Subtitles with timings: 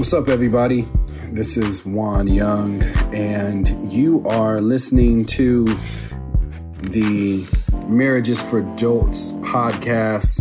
[0.00, 0.88] What's up, everybody?
[1.30, 2.82] This is Juan Young,
[3.14, 5.66] and you are listening to
[6.84, 7.46] the
[7.86, 10.40] Marriages for Adults podcast.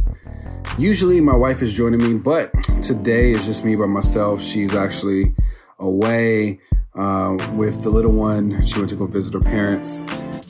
[0.77, 4.41] Usually, my wife is joining me, but today is just me by myself.
[4.41, 5.35] She's actually
[5.77, 6.61] away
[6.97, 8.65] uh, with the little one.
[8.65, 10.01] She went to go visit her parents.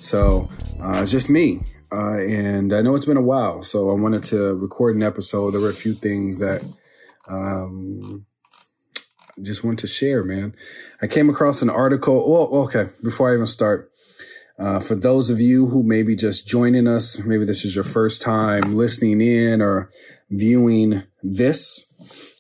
[0.06, 0.48] So
[0.80, 1.64] uh, it's just me.
[1.92, 5.56] Uh, and I know it's been a while, so I wanted to record an episode.
[5.56, 6.64] There were a few things that
[7.28, 8.28] um,
[9.42, 10.56] just want to share, man.
[11.02, 12.32] I came across an article.
[12.32, 13.92] Well, okay, before I even start,
[14.58, 17.84] uh, for those of you who may be just joining us, maybe this is your
[17.84, 19.90] first time listening in or
[20.30, 21.86] viewing this.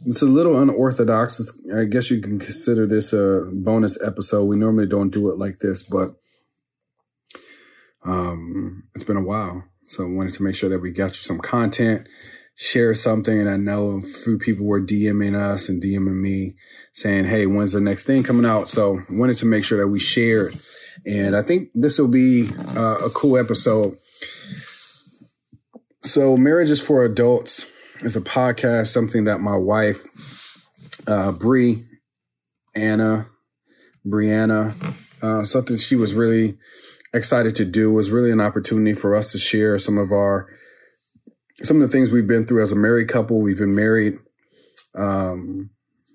[0.05, 1.39] It's a little unorthodox.
[1.39, 4.45] It's, I guess you can consider this a bonus episode.
[4.45, 6.15] We normally don't do it like this, but
[8.05, 9.63] um, it's been a while.
[9.85, 12.07] So I wanted to make sure that we got you some content
[12.59, 13.39] share something.
[13.39, 16.55] And I know a few people were DMing us and DMing me
[16.91, 18.67] saying, Hey, when's the next thing coming out?
[18.67, 20.57] So wanted to make sure that we share it.
[21.05, 23.97] And I think this will be uh, a cool episode.
[26.03, 27.65] So Marriages for Adults
[28.01, 30.05] is a podcast, something that my wife,
[31.07, 31.85] uh, Bree,
[32.75, 33.27] Anna,
[34.05, 36.57] Brianna, uh, something she was really
[37.13, 40.49] excited to do was really an opportunity for us to share some of our
[41.63, 43.41] some of the things we've been through as a married couple.
[43.41, 44.17] We've been married
[44.95, 45.69] um,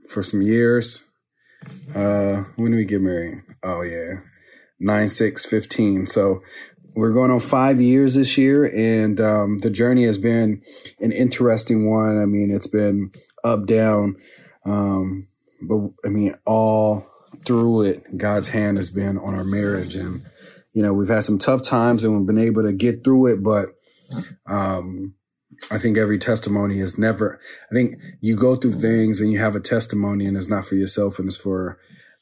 [0.09, 1.05] for some years.
[1.95, 3.42] Uh, when did we get married?
[3.62, 4.20] Oh yeah,
[4.78, 6.06] nine six fifteen.
[6.06, 6.42] So
[6.95, 10.62] we're going on five years this year, and um, the journey has been
[11.01, 12.20] an interesting one.
[12.20, 13.11] I mean, it's been
[13.42, 14.17] up down,
[14.64, 15.27] um,
[15.62, 17.06] but I mean, all
[17.47, 20.23] through it, God's hand has been on our marriage, and
[20.73, 23.42] you know, we've had some tough times, and we've been able to get through it,
[23.42, 23.69] but
[24.47, 25.14] um,
[25.70, 29.56] I think every testimony is never, I think you go through things and you have
[29.56, 31.78] a testimony and it's not for yourself and it's for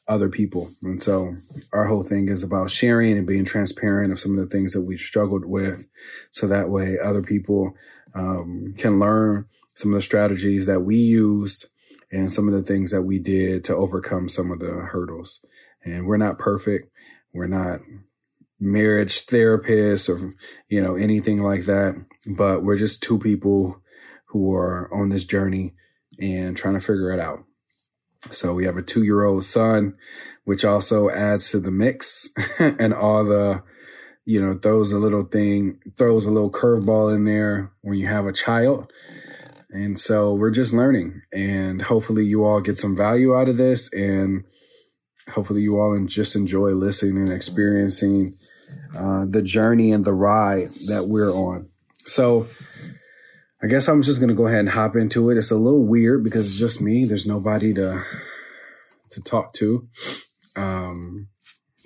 [0.08, 0.70] other people.
[0.82, 1.36] And so
[1.72, 4.82] our whole thing is about sharing and being transparent of some of the things that
[4.82, 5.86] we've struggled with.
[6.32, 7.74] So that way other people
[8.14, 11.66] um, can learn some of the strategies that we used
[12.10, 15.40] and some of the things that we did to overcome some of the hurdles.
[15.84, 16.90] And we're not perfect.
[17.32, 17.80] We're not
[18.62, 20.18] marriage therapist or,
[20.68, 21.94] you know, anything like that
[22.26, 23.80] but we're just two people
[24.28, 25.74] who are on this journey
[26.18, 27.44] and trying to figure it out.
[28.30, 29.94] So we have a two year old son,
[30.44, 33.62] which also adds to the mix and all the,
[34.24, 38.26] you know, throws a little thing, throws a little curveball in there when you have
[38.26, 38.90] a child.
[39.70, 43.92] And so we're just learning and hopefully you all get some value out of this
[43.92, 44.44] and
[45.30, 48.36] hopefully you all just enjoy listening and experiencing
[48.96, 51.68] uh, the journey and the ride that we're on.
[52.06, 52.48] So
[53.62, 55.38] I guess I'm just gonna go ahead and hop into it.
[55.38, 57.04] It's a little weird because it's just me.
[57.04, 58.04] There's nobody to
[59.10, 59.88] to talk to.
[60.56, 61.28] Um,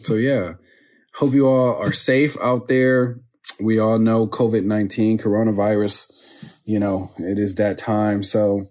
[0.04, 0.54] so yeah,
[1.14, 3.20] hope you all are safe out there.
[3.60, 6.10] We all know COVID nineteen, coronavirus.
[6.64, 8.22] You know, it is that time.
[8.22, 8.68] So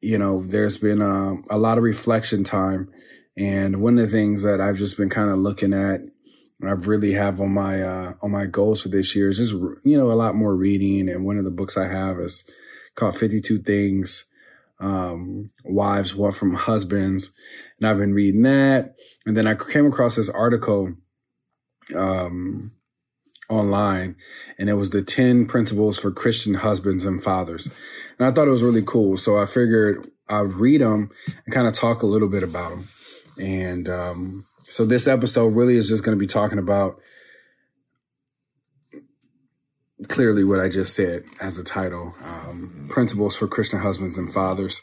[0.00, 2.90] you know, there's been um, a lot of reflection time,
[3.36, 6.00] and one of the things that I've just been kind of looking at
[6.62, 9.96] I really have on my uh, on my goals for this year is just you
[9.96, 11.08] know a lot more reading.
[11.08, 12.44] And one of the books I have is
[12.96, 14.24] called Fifty Two Things
[14.80, 17.30] um, Wives Want from Husbands,
[17.78, 18.94] and I've been reading that.
[19.24, 20.94] And then I came across this article
[21.94, 22.72] um,
[23.48, 24.16] online,
[24.58, 27.68] and it was the ten principles for Christian husbands and fathers.
[28.18, 31.10] And I thought it was really cool, so I figured I'd read them
[31.46, 32.88] and kind of talk a little bit about them.
[33.38, 37.00] And um, so this episode really is just going to be talking about
[40.06, 44.80] clearly what I just said as a title, um, principles for Christian husbands and fathers.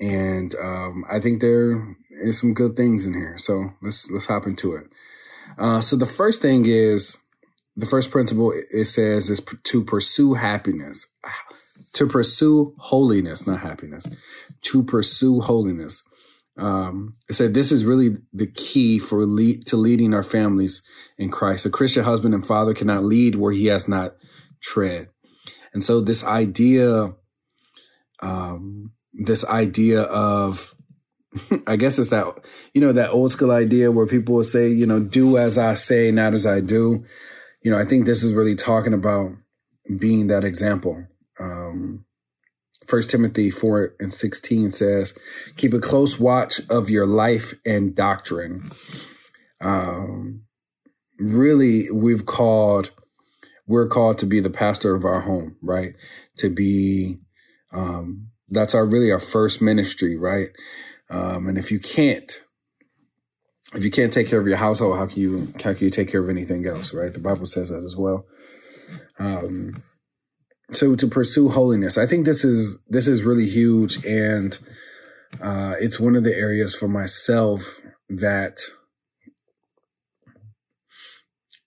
[0.00, 3.36] And um, I think there is some good things in here.
[3.38, 4.86] So let's let's hop into it.
[5.58, 7.16] Uh, so the first thing is
[7.76, 11.06] the first principle it says is to pursue happiness,
[11.92, 14.06] to pursue holiness, not happiness,
[14.62, 16.02] to pursue holiness.
[16.56, 20.82] Um, it said this is really the key for lead, to leading our families
[21.18, 21.66] in Christ.
[21.66, 24.14] A Christian husband and father cannot lead where he has not
[24.62, 25.08] tread.
[25.72, 27.14] And so this idea,
[28.20, 30.74] um, this idea of,
[31.66, 32.26] I guess it's that,
[32.72, 35.74] you know, that old school idea where people will say, you know, do as I
[35.74, 37.04] say, not as I do.
[37.62, 39.32] You know, I think this is really talking about
[39.98, 41.04] being that example.
[41.40, 42.04] Um,
[42.86, 45.14] First Timothy 4 and 16 says,
[45.56, 48.70] keep a close watch of your life and doctrine.
[49.60, 50.42] Um,
[51.18, 52.90] really, we've called,
[53.66, 55.94] we're called to be the pastor of our home, right?
[56.38, 57.18] To be,
[57.72, 60.48] um, that's our really our first ministry, right?
[61.10, 62.40] Um, and if you can't,
[63.74, 66.08] if you can't take care of your household, how can you how can you take
[66.08, 67.12] care of anything else, right?
[67.12, 68.24] The Bible says that as well.
[69.18, 69.82] Um,
[70.72, 74.56] so to pursue holiness, I think this is this is really huge, and
[75.42, 78.58] uh, it's one of the areas for myself that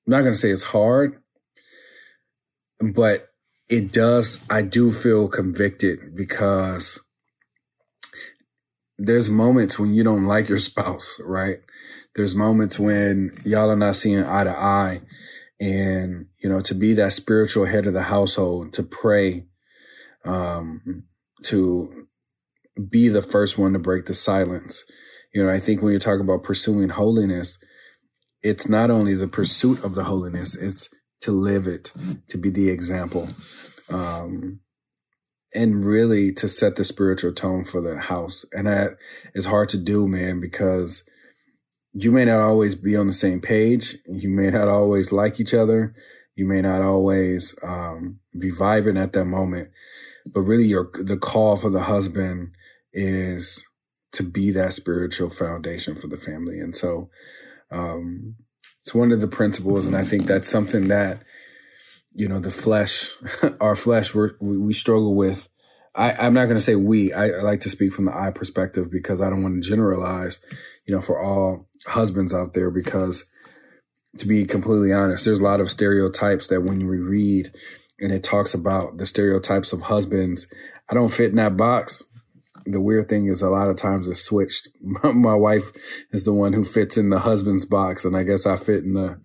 [0.07, 1.21] I'm not going to say it's hard,
[2.79, 3.27] but
[3.69, 4.39] it does.
[4.49, 6.99] I do feel convicted because
[8.97, 11.59] there's moments when you don't like your spouse, right?
[12.15, 15.01] There's moments when y'all are not seeing eye to eye.
[15.59, 19.48] And, you know, to be that spiritual head of the household, to pray,
[20.24, 21.04] um,
[21.44, 22.07] to
[22.89, 24.83] be the first one to break the silence.
[25.33, 27.57] You know, I think when you're talking about pursuing holiness,
[28.42, 30.89] it's not only the pursuit of the holiness, it's
[31.21, 31.92] to live it,
[32.30, 33.30] to be the example.
[33.89, 34.59] Um,
[35.54, 38.45] and really to set the spiritual tone for the house.
[38.51, 38.98] And that
[39.33, 41.04] is hard to do, man, because
[41.99, 43.97] you may not always be on the same page.
[44.05, 45.95] You may not always like each other.
[46.35, 49.69] You may not always um, be vibing at that moment.
[50.31, 52.51] But really, your the call for the husband
[52.94, 53.65] is
[54.11, 56.59] to be that spiritual foundation for the family.
[56.59, 57.09] And so,
[57.71, 58.35] um,
[58.83, 61.23] it's one of the principles, and I think that's something that
[62.13, 63.09] you know the flesh,
[63.59, 65.49] our flesh, we we struggle with.
[65.97, 67.11] I, am not going to say we.
[67.11, 70.39] I, I like to speak from the I perspective because I don't want to generalize,
[70.85, 72.69] you know, for all husbands out there.
[72.69, 73.25] Because
[74.19, 77.51] to be completely honest, there's a lot of stereotypes that when you read
[77.99, 80.47] and it talks about the stereotypes of husbands,
[80.89, 82.03] I don't fit in that box
[82.67, 84.69] the weird thing is a lot of times it's switched.
[84.81, 85.71] My, wife
[86.11, 88.94] is the one who fits in the husband's box, and I guess I fit in
[88.94, 89.19] the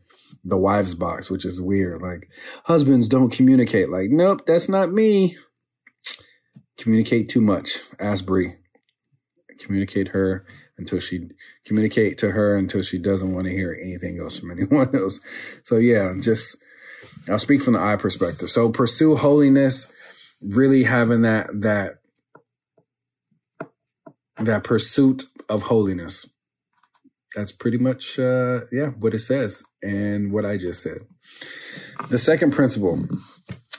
[0.45, 2.03] the wife's box, which is weird.
[2.03, 2.29] Like
[2.65, 3.91] husbands don't communicate.
[3.91, 5.37] Like, nope, that's not me.
[6.83, 7.79] Communicate too much.
[8.27, 8.57] Bree.
[9.61, 10.45] Communicate her
[10.77, 11.29] until she
[11.65, 15.21] communicate to her until she doesn't want to hear anything else from anyone else.
[15.63, 16.57] So yeah, just
[17.29, 18.51] I'll speak from the I perspective.
[18.51, 19.87] So pursue holiness,
[20.41, 21.99] really having that that
[24.41, 26.27] that pursuit of holiness.
[27.37, 30.99] That's pretty much, uh, yeah, what it says and what I just said.
[32.11, 33.07] The second principle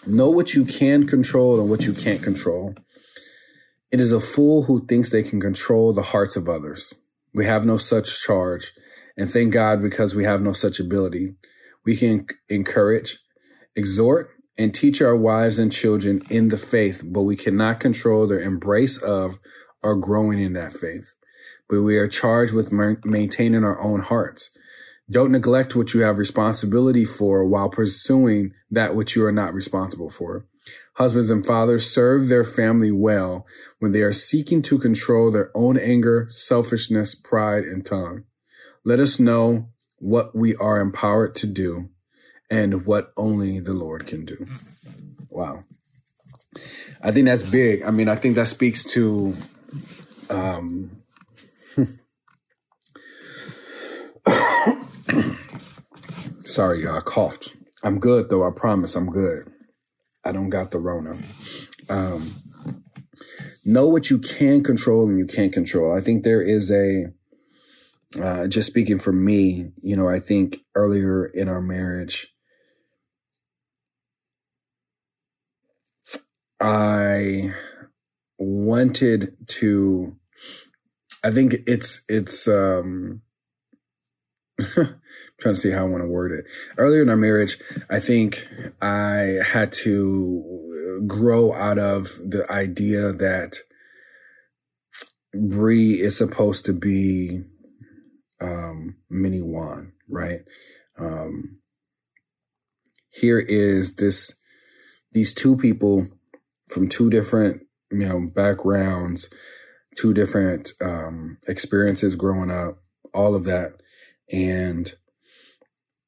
[0.07, 2.75] know what you can control and what you can't control.
[3.93, 6.95] It is a fool who thinks they can control the hearts of others.
[7.31, 8.73] We have no such charge,
[9.15, 11.35] and thank God because we have no such ability.
[11.85, 13.19] We can encourage,
[13.75, 18.41] exhort, and teach our wives and children in the faith, but we cannot control their
[18.41, 19.37] embrace of
[19.83, 21.13] or growing in that faith,
[21.69, 24.49] but we are charged with maintaining our own hearts.
[25.07, 30.09] Don't neglect what you have responsibility for while pursuing that which you are not responsible
[30.09, 30.47] for.
[30.95, 33.45] Husbands and fathers serve their family well
[33.79, 38.23] when they are seeking to control their own anger, selfishness, pride, and tongue.
[38.85, 41.89] Let us know what we are empowered to do
[42.49, 44.45] and what only the Lord can do.
[45.29, 45.63] Wow.
[47.01, 47.83] I think that's big.
[47.83, 49.35] I mean, I think that speaks to
[50.29, 51.01] um,
[56.45, 57.53] sorry, I coughed.
[57.83, 58.47] I'm good though.
[58.47, 59.52] I promise I'm good.
[60.25, 61.17] I don't got the Rona.
[61.89, 62.43] Um,
[63.65, 65.95] know what you can control and you can't control.
[65.95, 67.05] I think there is a,
[68.21, 72.27] uh, just speaking for me, you know, I think earlier in our marriage,
[76.59, 77.53] I
[78.37, 80.15] wanted to
[81.23, 83.21] I think it's it's um
[85.43, 86.45] trying to see how I want to word it.
[86.77, 87.57] Earlier in our marriage,
[87.89, 88.47] I think
[88.81, 93.57] I had to grow out of the idea that
[95.33, 97.41] Bree is supposed to be
[98.41, 100.41] um mini Juan, right?
[100.97, 101.59] Um
[103.09, 104.33] here is this
[105.11, 106.07] these two people
[106.69, 107.61] from two different
[107.93, 109.29] you know, backgrounds,
[109.95, 112.79] two different um, experiences growing up,
[113.13, 113.73] all of that.
[114.31, 114.91] And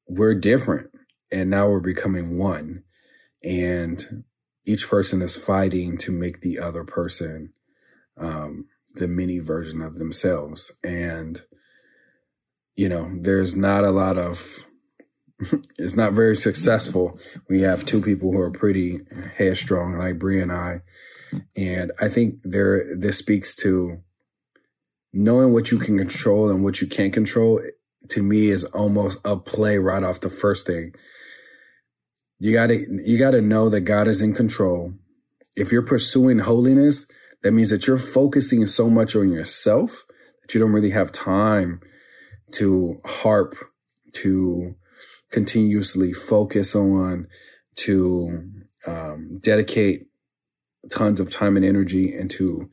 [0.06, 0.90] we're different.
[1.30, 2.84] And now we're becoming one.
[3.42, 4.24] And
[4.64, 7.52] each person is fighting to make the other person
[8.18, 10.72] um, the mini version of themselves.
[10.82, 11.42] And,
[12.74, 14.64] you know, there's not a lot of,
[15.78, 17.18] it's not very successful.
[17.48, 19.00] We have two people who are pretty
[19.36, 20.80] headstrong, like Bree and I,
[21.56, 23.98] and I think there this speaks to
[25.12, 27.60] knowing what you can control and what you can't control
[28.10, 30.92] to me is almost a play right off the first thing.
[32.38, 34.92] You got to you got to know that God is in control.
[35.54, 37.06] If you're pursuing holiness,
[37.42, 40.04] that means that you're focusing so much on yourself
[40.42, 41.80] that you don't really have time
[42.52, 43.56] to harp,
[44.12, 44.74] to
[45.30, 47.26] continuously focus on,
[47.76, 48.50] to
[48.86, 50.06] um, dedicate
[50.90, 52.70] tons of time and energy into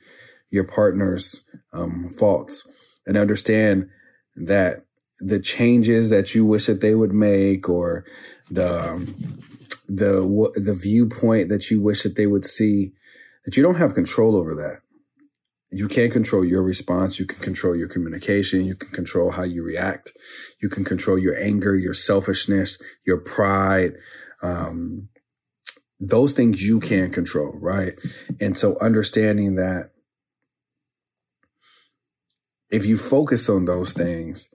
[0.49, 2.67] your partner's um, faults
[3.07, 3.89] and understand
[4.35, 4.85] that
[5.19, 8.05] the changes that you wish that they would make or
[8.49, 9.41] the um,
[9.87, 12.93] the the viewpoint that you wish that they would see
[13.45, 14.81] that you don't have control over that.
[15.71, 17.19] You can't control your response.
[17.19, 18.63] You can control your communication.
[18.65, 20.13] You can control how you react.
[20.61, 23.93] You can control your anger your selfishness your pride
[24.41, 25.09] um,
[25.99, 27.93] those things you can't control right?
[28.39, 29.91] And so understanding that
[32.69, 34.49] if you focus on those things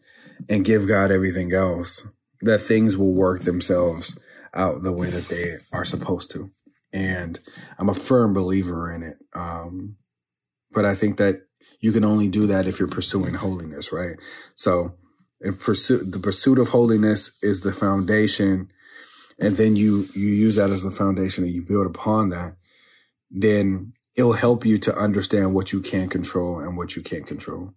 [0.49, 2.03] and give god everything else
[2.43, 4.17] that things will work themselves
[4.55, 6.51] out the way that they are supposed to
[6.93, 7.41] and
[7.79, 9.97] i'm a firm believer in it um,
[10.73, 11.43] but I think that
[11.81, 14.17] you can only do that if you're pursuing holiness, right?
[14.55, 14.95] So
[15.41, 18.71] if pursuit the pursuit of holiness is the foundation,
[19.39, 22.57] and then you you use that as the foundation and you build upon that,
[23.31, 27.73] then it'll help you to understand what you can control and what you can't control.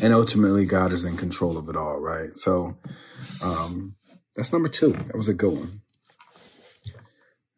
[0.00, 2.30] And ultimately God is in control of it all, right?
[2.36, 2.76] So
[3.40, 3.94] um
[4.34, 4.92] that's number two.
[4.92, 5.80] That was a good one.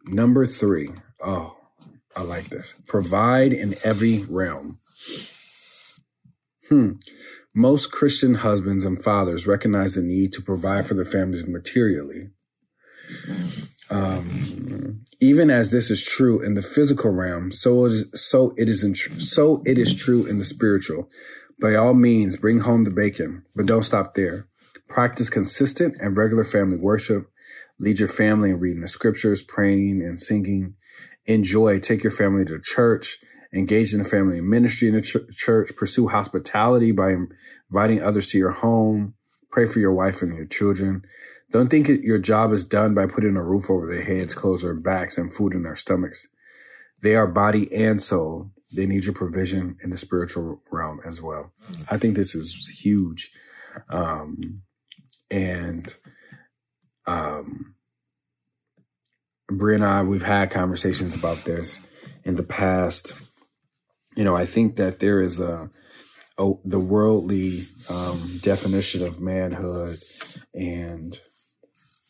[0.04, 0.90] Number three.
[1.24, 1.56] Oh,
[2.16, 2.74] I like this.
[2.86, 4.78] Provide in every realm.
[6.68, 6.92] Hmm.
[7.54, 12.30] Most Christian husbands and fathers recognize the need to provide for their families materially.
[13.90, 18.68] Um, even as this is true in the physical realm, so it is, so it
[18.68, 21.08] is in, so it is true in the spiritual.
[21.60, 24.46] By all means, bring home the bacon, but don't stop there.
[24.88, 27.30] Practice consistent and regular family worship.
[27.78, 30.74] Lead your family in reading the scriptures, praying and singing
[31.26, 31.78] enjoy.
[31.78, 33.18] Take your family to church,
[33.54, 37.14] engage in the family ministry in the ch- church, pursue hospitality by
[37.70, 39.14] inviting others to your home,
[39.50, 41.02] pray for your wife and your children.
[41.52, 44.74] Don't think your job is done by putting a roof over their heads, clothes their
[44.74, 46.28] backs, and food in their stomachs.
[47.02, 48.50] They are body and soul.
[48.72, 51.52] They need your provision in the spiritual realm as well.
[51.90, 53.30] I think this is huge.
[53.88, 54.62] Um,
[55.30, 55.94] and
[57.06, 57.74] um,
[59.48, 61.80] Bree and I, we've had conversations about this
[62.24, 63.14] in the past.
[64.16, 65.70] You know, I think that there is a,
[66.38, 69.98] a the worldly um, definition of manhood
[70.54, 71.18] and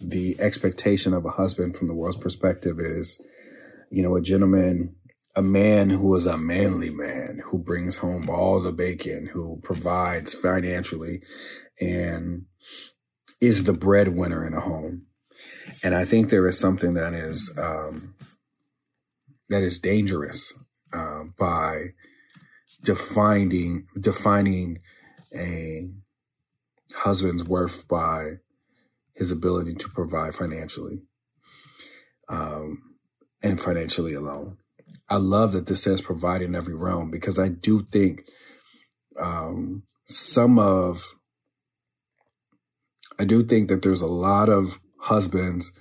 [0.01, 3.21] the expectation of a husband from the world's perspective is,
[3.91, 4.97] you know, a gentleman,
[5.37, 10.35] a man who is a manly man who brings home all the bacon, who provides
[10.35, 11.23] financially,
[11.81, 12.47] and
[13.41, 15.03] is the breadwinner in a home
[15.83, 18.15] and I think there is something that is um,
[19.49, 20.53] that is dangerous
[20.93, 21.91] uh, by
[22.83, 24.81] defining defining
[25.35, 25.89] a
[26.95, 28.39] husband's worth by
[29.15, 31.03] his ability to provide financially
[32.29, 32.97] um,
[33.43, 34.59] and financially alone.
[35.11, 38.23] I love that this says provide in every realm because I do think
[39.21, 41.03] um, some of
[43.19, 45.73] I do think that there's a lot of husbands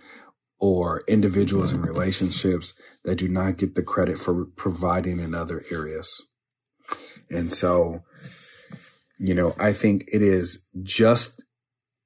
[0.60, 2.74] or individuals in relationships
[3.06, 6.26] that do not get the credit for providing in other areas.
[7.30, 8.04] And so,
[9.18, 11.42] you know, I think it is just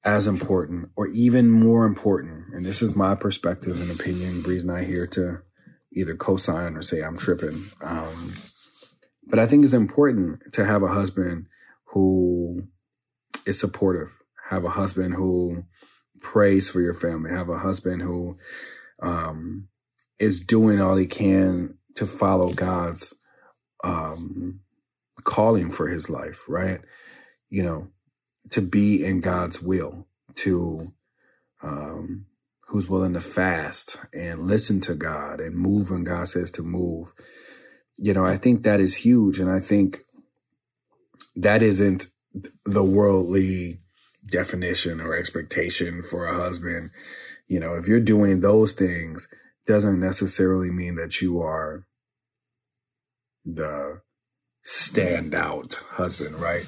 [0.03, 2.53] as important or even more important.
[2.53, 4.41] And this is my perspective and opinion.
[4.41, 5.39] Bree's not here to
[5.93, 7.63] either co-sign or say I'm tripping.
[7.81, 8.33] Um,
[9.27, 11.47] but I think it's important to have a husband
[11.85, 12.67] who
[13.45, 14.11] is supportive,
[14.49, 15.63] have a husband who
[16.23, 17.29] prays for your family.
[17.31, 18.37] Have a husband who
[19.01, 19.67] um,
[20.17, 23.13] is doing all he can to follow God's
[23.83, 24.61] um,
[25.23, 26.81] calling for his life, right?
[27.49, 27.87] You know,
[28.51, 30.91] to be in God's will, to
[31.61, 32.25] um,
[32.73, 37.13] who's willing to fast and listen to God and move when God says to move.
[37.97, 39.39] You know, I think that is huge.
[39.39, 39.99] And I think
[41.35, 42.07] that isn't
[42.65, 43.79] the worldly
[44.25, 46.89] definition or expectation for a husband.
[47.45, 49.27] You know, if you're doing those things,
[49.67, 51.85] doesn't necessarily mean that you are
[53.45, 54.01] the
[54.65, 56.65] standout husband, right?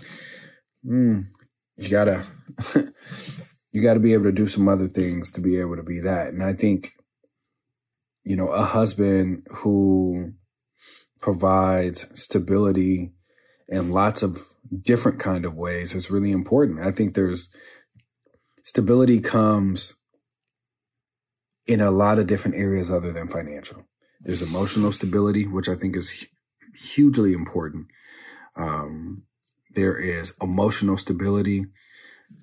[0.86, 1.30] Mm,
[1.78, 2.28] you gotta
[3.76, 6.28] you gotta be able to do some other things to be able to be that.
[6.28, 6.94] And I think,
[8.24, 10.32] you know, a husband who
[11.20, 13.12] provides stability
[13.68, 14.38] in lots of
[14.82, 16.80] different kind of ways is really important.
[16.88, 17.50] I think there's
[18.64, 19.94] stability comes
[21.68, 23.84] in a lot of different areas other than financial.
[24.22, 26.26] There's emotional stability, which I think is
[26.82, 27.88] hugely important.
[28.56, 29.24] Um,
[29.72, 31.66] there is emotional stability,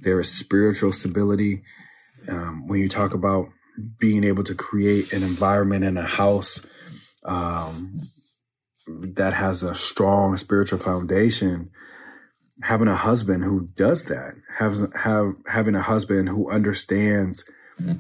[0.01, 1.62] there is spiritual stability.
[2.29, 3.49] Um, when you talk about
[3.99, 6.61] being able to create an environment in a house
[7.25, 8.03] um,
[8.87, 11.71] that has a strong spiritual foundation,
[12.62, 17.45] having a husband who does that, have, have having a husband who understands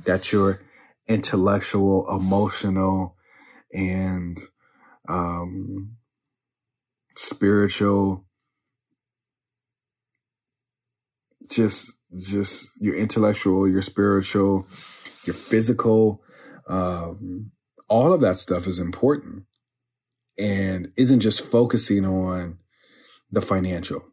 [0.04, 0.60] that you're
[1.08, 3.16] intellectual, emotional,
[3.72, 4.38] and
[5.08, 5.96] um,
[7.16, 8.24] spiritual,
[11.48, 14.66] just just your intellectual, your spiritual,
[15.24, 16.22] your physical,
[16.68, 17.50] um,
[17.88, 19.44] all of that stuff is important,
[20.38, 22.58] and isn't just focusing on
[23.30, 24.04] the financial.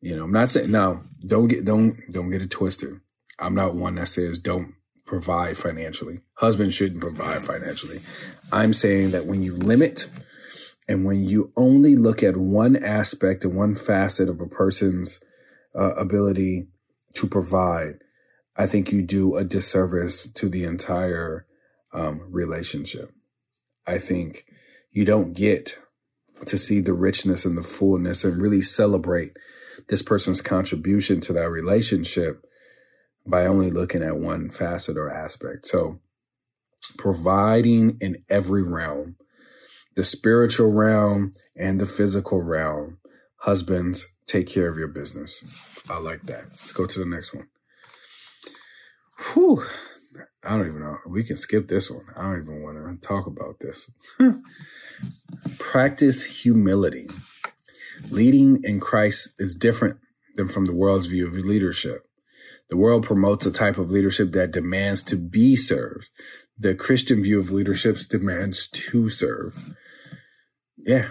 [0.00, 1.02] You know, I'm not saying now.
[1.26, 3.00] Don't get don't don't get it twisted.
[3.38, 4.74] I'm not one that says don't
[5.06, 6.20] provide financially.
[6.34, 8.00] Husband shouldn't provide financially.
[8.52, 10.08] I'm saying that when you limit
[10.88, 15.20] and when you only look at one aspect and one facet of a person's
[15.76, 16.68] uh, ability
[17.14, 17.98] to provide,
[18.56, 21.46] I think you do a disservice to the entire
[21.92, 23.12] um, relationship.
[23.86, 24.44] I think
[24.90, 25.78] you don't get
[26.44, 29.32] to see the richness and the fullness and really celebrate
[29.88, 32.44] this person's contribution to that relationship
[33.26, 35.66] by only looking at one facet or aspect.
[35.66, 36.00] So,
[36.98, 39.16] providing in every realm,
[39.96, 42.98] the spiritual realm and the physical realm,
[43.40, 45.44] husbands, take care of your business.
[45.88, 46.46] I like that.
[46.50, 47.48] Let's go to the next one.
[49.18, 49.64] Whew.
[50.42, 50.98] I don't even know.
[51.06, 52.06] We can skip this one.
[52.16, 53.90] I don't even want to talk about this.
[55.58, 57.08] Practice humility.
[58.10, 59.98] Leading in Christ is different
[60.36, 62.02] than from the world's view of leadership.
[62.68, 66.08] The world promotes a type of leadership that demands to be served.
[66.58, 69.74] The Christian view of leadership demands to serve.
[70.76, 71.08] Yeah.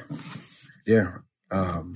[0.86, 1.18] Yeah.
[1.52, 1.96] Um,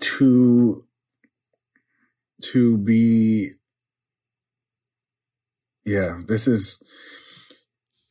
[0.00, 0.84] to
[2.42, 3.50] to be
[5.84, 6.82] yeah this is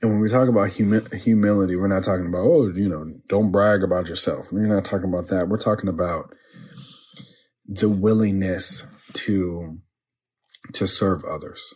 [0.02, 3.52] and when we talk about humi- humility, we're not talking about, oh, you know, don't
[3.52, 4.52] brag about yourself.
[4.52, 5.48] We're not talking about that.
[5.48, 6.36] We're talking about
[7.66, 9.80] the willingness to
[10.74, 11.74] to serve others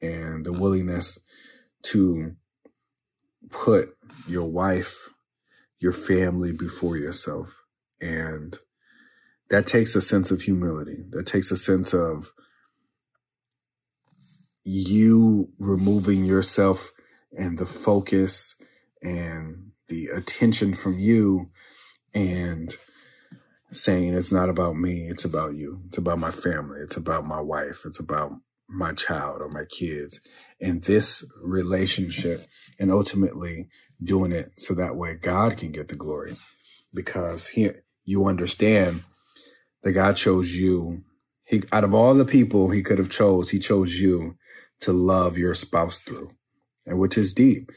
[0.00, 1.18] and the willingness
[1.82, 2.34] to
[3.50, 3.90] put
[4.26, 5.08] your wife,
[5.82, 7.64] your family before yourself.
[8.00, 8.56] And
[9.50, 11.04] that takes a sense of humility.
[11.10, 12.30] That takes a sense of
[14.64, 16.92] you removing yourself
[17.36, 18.54] and the focus
[19.02, 21.50] and the attention from you
[22.14, 22.76] and
[23.72, 25.82] saying it's not about me, it's about you.
[25.88, 26.78] It's about my family.
[26.80, 27.82] It's about my wife.
[27.86, 28.32] It's about
[28.72, 30.20] my child or my kids
[30.60, 32.46] and this relationship
[32.78, 33.68] and ultimately
[34.02, 36.36] doing it so that way God can get the glory
[36.94, 37.70] because he
[38.04, 39.04] you understand
[39.82, 41.04] that God chose you.
[41.44, 44.36] He out of all the people he could have chose, he chose you
[44.80, 46.30] to love your spouse through
[46.86, 47.70] and which is deep.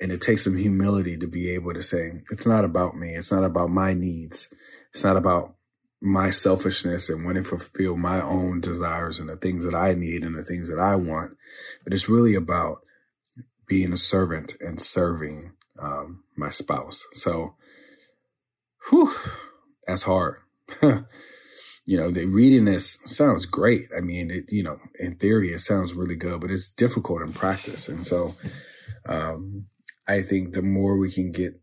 [0.00, 3.14] And it takes some humility to be able to say, it's not about me.
[3.14, 4.48] It's not about my needs.
[4.92, 5.54] It's not about
[6.02, 10.24] my selfishness and wanting to fulfill my own desires and the things that I need
[10.24, 11.36] and the things that I want.
[11.84, 12.78] But it's really about
[13.68, 17.04] being a servant and serving um, my spouse.
[17.14, 17.54] So,
[18.90, 19.14] whew,
[19.86, 20.40] that's hard.
[20.82, 23.84] you know, the reading this sounds great.
[23.96, 27.32] I mean, it, you know, in theory, it sounds really good, but it's difficult in
[27.32, 27.88] practice.
[27.88, 28.34] And so,
[29.08, 29.66] um,
[30.08, 31.60] I think the more we can get,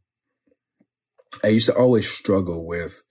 [1.43, 3.01] I used to always struggle with,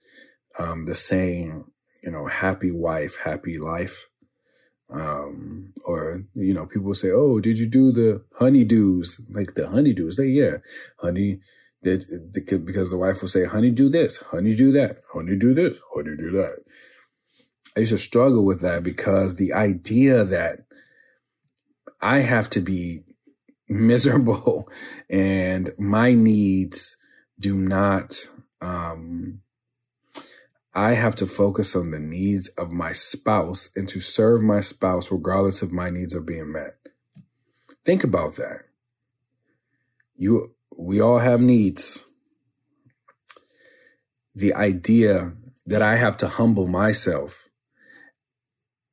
[0.59, 1.65] um, the saying,
[2.03, 4.05] you know, happy wife, happy life.
[4.91, 9.21] Um, or, you know, people say, Oh, did you do the honeydews?
[9.29, 10.15] Like the honeydews?
[10.15, 10.57] They, yeah,
[10.97, 11.39] honey,
[11.83, 15.79] that because the wife will say, honey, do this, honey, do that, honey, do this,
[15.93, 16.57] honey, do that.
[17.75, 20.59] I used to struggle with that because the idea that
[22.01, 23.03] I have to be
[23.69, 24.69] miserable
[25.09, 26.97] and my needs
[27.39, 28.27] do not,
[28.61, 29.41] um,
[30.73, 35.11] I have to focus on the needs of my spouse and to serve my spouse
[35.11, 36.77] regardless if my needs are being met.
[37.85, 38.65] Think about that.
[40.15, 42.05] You, we all have needs.
[44.35, 45.33] The idea
[45.65, 47.49] that I have to humble myself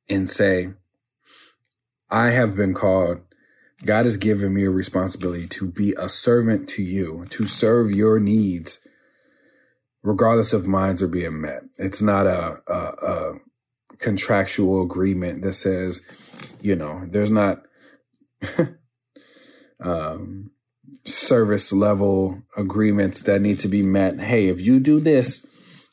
[0.09, 0.69] and say,
[2.09, 3.19] I have been called,
[3.85, 8.19] God has given me a responsibility to be a servant to you, to serve your
[8.19, 8.79] needs,
[10.07, 11.63] regardless of minds are being met.
[11.77, 13.33] It's not a, a, a
[13.97, 16.01] contractual agreement that says,
[16.61, 17.63] you know, there's not,
[19.83, 20.51] um,
[21.05, 24.17] service level agreements that need to be met.
[24.21, 25.45] Hey, if you do this,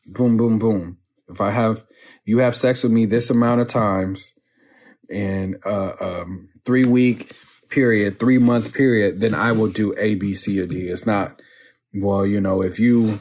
[0.06, 0.98] boom, boom, boom.
[1.28, 1.84] If I have,
[2.24, 4.32] you have sex with me this amount of times
[5.10, 7.34] in a um, three week
[7.68, 10.82] period, three month period, then I will do A, B, C, or D.
[10.88, 11.42] It's not,
[11.92, 13.18] well, you know, if you,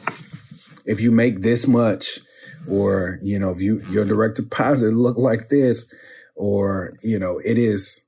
[0.84, 2.20] if you make this much,
[2.68, 5.86] or, you know, if you, your direct deposit look like this,
[6.34, 8.00] or, you know, it is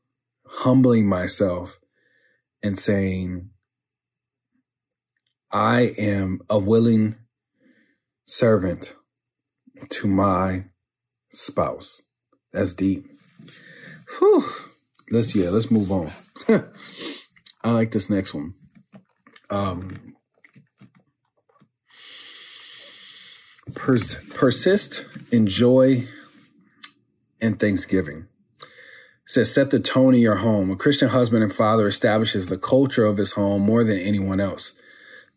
[0.46, 1.78] humbling myself
[2.62, 3.50] and saying,
[5.50, 7.16] I am a willing
[8.24, 8.94] servant
[9.90, 10.64] to my
[11.30, 12.02] spouse.
[12.52, 13.06] That's deep.
[14.18, 14.44] Whew.
[15.10, 16.10] Let's yeah, let's move on.
[17.62, 18.54] I like this next one.
[19.50, 20.15] Um,
[23.76, 26.08] pers- persist, enjoy,
[27.40, 28.26] and Thanksgiving.
[28.60, 30.70] It says, set the tone in your home.
[30.70, 34.72] A Christian husband and father establishes the culture of his home more than anyone else.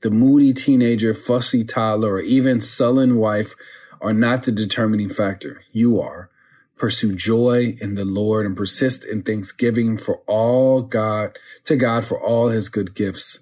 [0.01, 3.55] The moody teenager, fussy toddler, or even sullen wife
[3.99, 5.63] are not the determining factor.
[5.71, 6.29] You are.
[6.77, 12.17] Pursue joy in the Lord and persist in thanksgiving for all God, to God for
[12.17, 13.39] all his good gifts.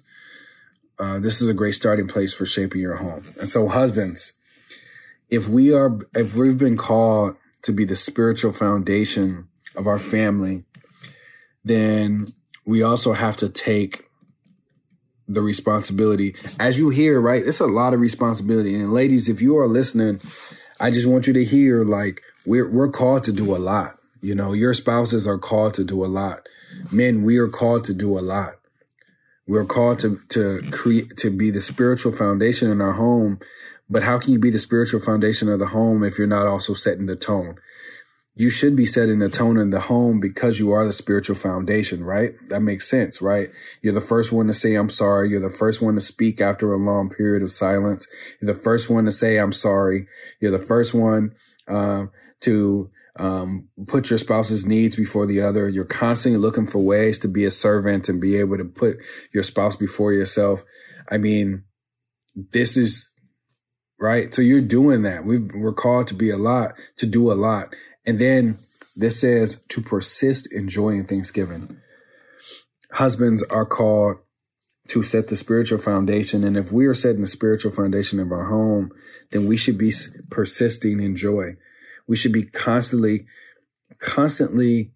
[0.98, 3.32] Uh, this is a great starting place for shaping your home.
[3.38, 4.32] And so, husbands,
[5.30, 10.64] if we are, if we've been called to be the spiritual foundation of our family,
[11.64, 12.26] then
[12.64, 14.04] we also have to take
[15.28, 16.34] the responsibility.
[16.58, 17.46] As you hear, right?
[17.46, 18.74] It's a lot of responsibility.
[18.74, 20.20] And ladies, if you are listening,
[20.80, 23.98] I just want you to hear like we're we're called to do a lot.
[24.20, 26.48] You know, your spouses are called to do a lot.
[26.90, 28.54] Men, we are called to do a lot.
[29.46, 33.40] We're called to to create to be the spiritual foundation in our home.
[33.90, 36.74] But how can you be the spiritual foundation of the home if you're not also
[36.74, 37.58] setting the tone?
[38.38, 42.04] you should be setting the tone in the home because you are the spiritual foundation,
[42.04, 42.34] right?
[42.48, 43.50] That makes sense, right?
[43.82, 45.28] You're the first one to say, I'm sorry.
[45.28, 48.06] You're the first one to speak after a long period of silence.
[48.40, 50.06] You're the first one to say, I'm sorry.
[50.40, 51.32] You're the first one,
[51.66, 52.06] uh,
[52.42, 55.68] to, um, put your spouse's needs before the other.
[55.68, 58.98] You're constantly looking for ways to be a servant and be able to put
[59.34, 60.62] your spouse before yourself.
[61.10, 61.64] I mean,
[62.52, 63.07] this is,
[64.00, 64.34] right?
[64.34, 65.24] So you're doing that.
[65.24, 67.74] we are called to be a lot, to do a lot.
[68.06, 68.58] And then
[68.96, 71.78] this says to persist in joy and Thanksgiving.
[72.92, 74.16] Husbands are called
[74.88, 76.44] to set the spiritual foundation.
[76.44, 78.90] And if we are setting the spiritual foundation of our home,
[79.30, 79.92] then we should be
[80.30, 81.56] persisting in joy.
[82.06, 83.26] We should be constantly,
[83.98, 84.92] constantly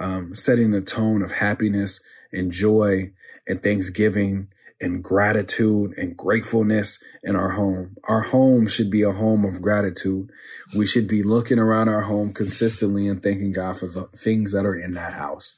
[0.00, 2.00] um, setting the tone of happiness
[2.32, 3.12] and joy
[3.46, 4.48] and thanksgiving
[4.80, 7.96] and gratitude and gratefulness in our home.
[8.04, 10.30] Our home should be a home of gratitude.
[10.76, 14.66] We should be looking around our home consistently and thanking God for the things that
[14.66, 15.54] are in that house.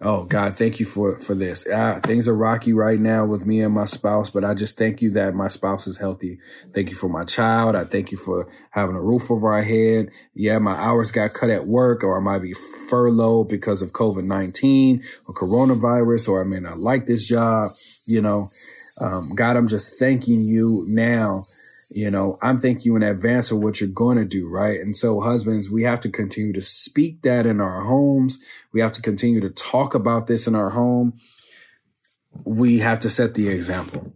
[0.00, 1.66] Oh God, thank you for for this.
[1.74, 5.02] Ah, things are rocky right now with me and my spouse, but I just thank
[5.02, 6.38] you that my spouse is healthy.
[6.72, 7.74] Thank you for my child.
[7.74, 10.10] I thank you for having a roof over our head.
[10.34, 12.54] Yeah, my hours got cut at work, or I might be
[12.88, 17.72] furloughed because of COVID nineteen or coronavirus, or I may not like this job.
[18.06, 18.50] You know,
[19.00, 21.44] um, God, I'm just thanking you now.
[21.90, 24.78] You know, I'm thinking in advance of what you're going to do, right?
[24.78, 28.38] And so, husbands, we have to continue to speak that in our homes.
[28.72, 31.14] We have to continue to talk about this in our home.
[32.44, 34.12] We have to set the example.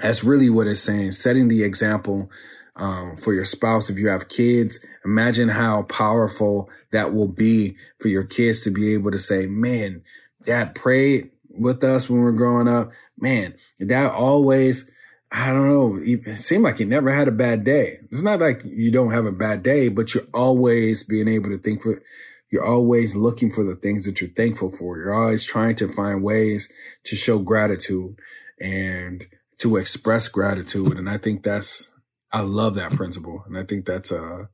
[0.00, 2.30] That's really what it's saying, setting the example
[2.76, 3.90] um, for your spouse.
[3.90, 8.94] If you have kids, imagine how powerful that will be for your kids to be
[8.94, 10.02] able to say, man,
[10.44, 13.54] dad prayed with us when we are growing up, man,
[13.84, 14.88] dad always,
[15.38, 17.98] I don't know, it seemed like he never had a bad day.
[18.10, 21.58] It's not like you don't have a bad day, but you're always being able to
[21.58, 22.02] think for,
[22.50, 24.96] you're always looking for the things that you're thankful for.
[24.96, 26.70] You're always trying to find ways
[27.04, 28.18] to show gratitude
[28.58, 29.26] and
[29.58, 30.96] to express gratitude.
[30.96, 31.90] And I think that's,
[32.32, 33.44] I love that principle.
[33.46, 34.44] And I think that's, uh,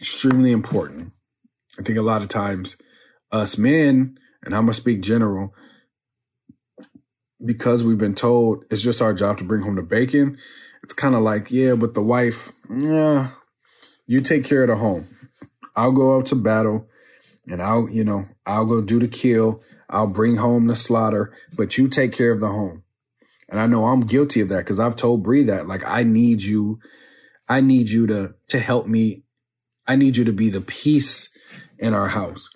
[0.00, 1.10] extremely important.
[1.80, 2.76] I think a lot of times
[3.32, 5.52] us men, and I'm going to speak general,
[7.44, 10.38] because we've been told it's just our job to bring home the bacon,
[10.82, 13.30] it's kind of like, yeah, but the wife, yeah,
[14.06, 15.08] you take care of the home.
[15.76, 16.88] I'll go out to battle
[17.46, 19.62] and I'll, you know, I'll go do the kill.
[19.88, 22.82] I'll bring home the slaughter, but you take care of the home.
[23.48, 26.42] And I know I'm guilty of that because I've told Bree that, like, I need
[26.42, 26.80] you,
[27.48, 29.22] I need you to, to help me.
[29.86, 31.28] I need you to be the peace
[31.78, 32.48] in our house.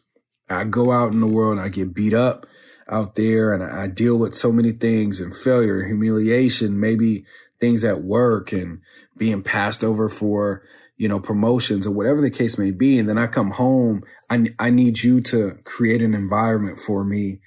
[0.49, 2.47] I go out in the world and I get beat up
[2.89, 7.25] out there and I deal with so many things and failure, humiliation, maybe
[7.61, 8.81] things at work and
[9.17, 10.63] being passed over for,
[10.97, 12.99] you know, promotions or whatever the case may be.
[12.99, 14.03] And then I come home.
[14.31, 17.41] I, I need you to create an environment for me,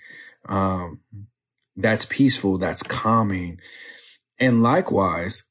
[0.48, 1.00] um,
[1.76, 3.60] that's peaceful, that's calming.
[4.40, 5.44] And likewise,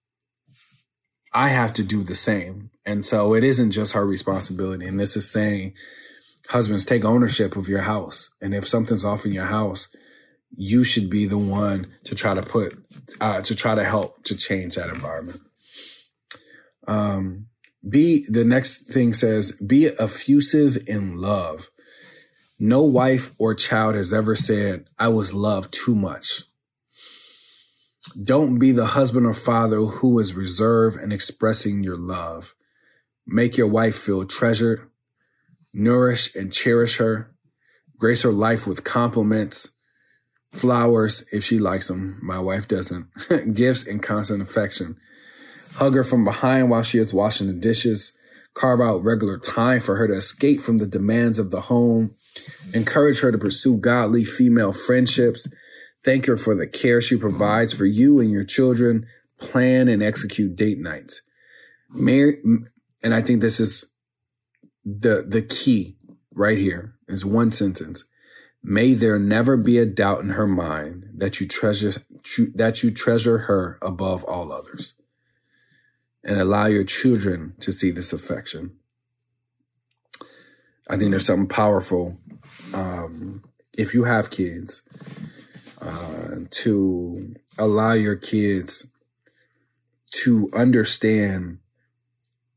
[1.32, 2.70] I have to do the same.
[2.84, 4.86] And so it isn't just her responsibility.
[4.86, 5.74] And this is saying,
[6.50, 8.28] husbands, take ownership of your house.
[8.40, 9.88] And if something's off in your house,
[10.50, 12.76] you should be the one to try to put,
[13.20, 15.40] uh, to try to help to change that environment.
[16.88, 17.46] Um,
[17.88, 21.70] be the next thing says, be effusive in love.
[22.58, 26.42] No wife or child has ever said, I was loved too much.
[28.22, 32.54] Don't be the husband or father who is reserved in expressing your love.
[33.26, 34.89] Make your wife feel treasured,
[35.72, 37.34] nourish and cherish her,
[37.98, 39.68] grace her life with compliments,
[40.52, 42.18] flowers if she likes them.
[42.22, 43.08] My wife doesn't.
[43.54, 44.96] Gifts and constant affection.
[45.74, 48.12] Hug her from behind while she is washing the dishes.
[48.54, 52.16] Carve out regular time for her to escape from the demands of the home.
[52.74, 55.46] Encourage her to pursue godly female friendships.
[56.04, 59.06] Thank her for the care she provides for you and your children.
[59.38, 61.22] Plan and execute date nights.
[61.90, 62.38] Mary,
[63.02, 63.84] and I think this is
[64.84, 65.96] the the key
[66.34, 68.04] right here is one sentence.
[68.62, 72.02] May there never be a doubt in her mind that you treasure
[72.54, 74.94] that you treasure her above all others.
[76.22, 78.72] And allow your children to see this affection.
[80.88, 82.18] I think there's something powerful
[82.74, 84.82] um, if you have kids
[85.80, 88.86] uh, to allow your kids
[90.12, 91.58] to understand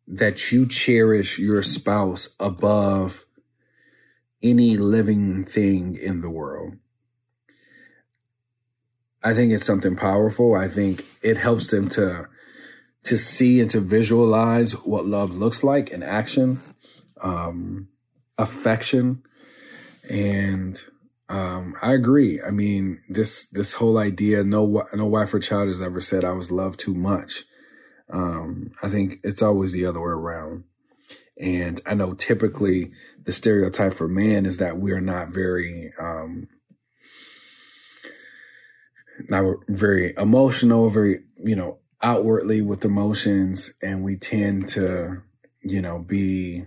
[0.08, 3.26] that you cherish your spouse above
[4.42, 6.76] any living thing in the world.
[9.24, 10.54] I think it's something powerful.
[10.54, 12.28] I think it helps them to
[13.04, 16.62] to see and to visualize what love looks like in action,
[17.22, 17.90] um,
[18.38, 19.22] affection,
[20.10, 20.82] and
[21.30, 22.42] um, I agree.
[22.42, 26.34] I mean, this this whole idea, no no wife or child has ever said I
[26.34, 27.46] was loved too much.
[28.12, 30.66] Um, I think it's always the other way around.
[31.40, 32.92] And I know typically
[33.24, 36.48] the stereotype for men is that we are not very, um,
[39.30, 43.72] not very emotional, very, you know, outwardly with emotions.
[43.82, 45.24] And we tend to,
[45.64, 46.66] you know, be,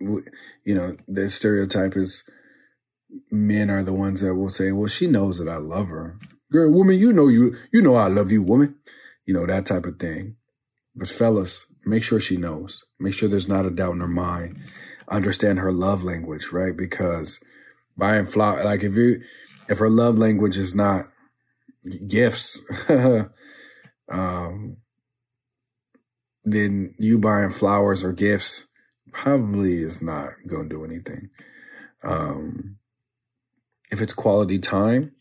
[0.00, 2.24] you know, the stereotype is
[3.30, 6.18] men are the ones that will say, well, she knows that I love her.
[6.52, 8.76] Girl, woman, you know, you, you know, I love you, woman,
[9.26, 10.36] you know, that type of thing.
[10.94, 12.84] But fellas, make sure she knows.
[12.98, 14.58] Make sure there's not a doubt in her mind.
[15.08, 16.76] Understand her love language, right?
[16.76, 17.40] Because
[17.96, 19.20] buying flower, like if you,
[19.68, 21.06] if her love language is not
[22.06, 22.60] gifts,
[24.08, 24.76] um,
[26.44, 28.66] then you buying flowers or gifts
[29.12, 31.30] probably is not going to do anything.
[32.02, 32.76] Um,
[33.90, 35.12] if it's quality time,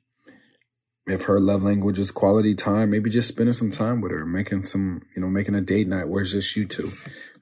[1.09, 4.63] if her love language is quality time, maybe just spending some time with her, making
[4.63, 6.91] some, you know, making a date night where it's just you two.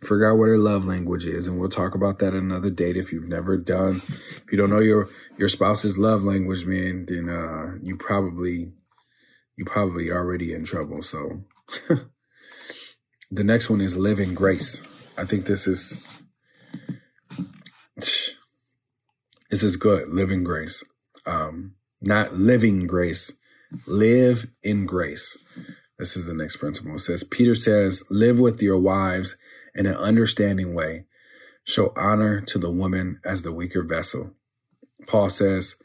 [0.01, 2.95] Figure out what her love language is, and we'll talk about that another date.
[2.95, 7.29] If you've never done, if you don't know your your spouse's love language, man, then
[7.29, 8.71] uh, you probably
[9.57, 11.01] you probably already in trouble.
[11.01, 11.43] So,
[13.31, 14.81] the next one is live in grace.
[15.17, 15.99] I think this is
[19.49, 20.09] this is good.
[20.09, 20.83] Live in grace,
[21.25, 23.31] um, not living grace
[23.85, 25.37] Live in grace.
[25.99, 26.95] This is the next principle.
[26.95, 29.35] It says, Peter says, live with your wives
[29.75, 31.05] in an understanding way.
[31.63, 34.31] Show honor to the woman as the weaker vessel.
[35.07, 35.75] Paul says,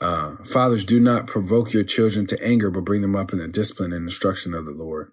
[0.00, 3.48] uh, fathers, do not provoke your children to anger, but bring them up in the
[3.48, 5.10] discipline and instruction of the Lord.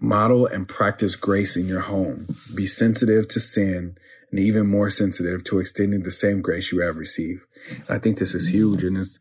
[0.00, 2.36] Model and practice grace in your home.
[2.54, 3.96] Be sensitive to sin
[4.30, 7.40] and even more sensitive to extending the same grace you have received.
[7.88, 8.84] I think this is huge.
[8.84, 9.18] And it's,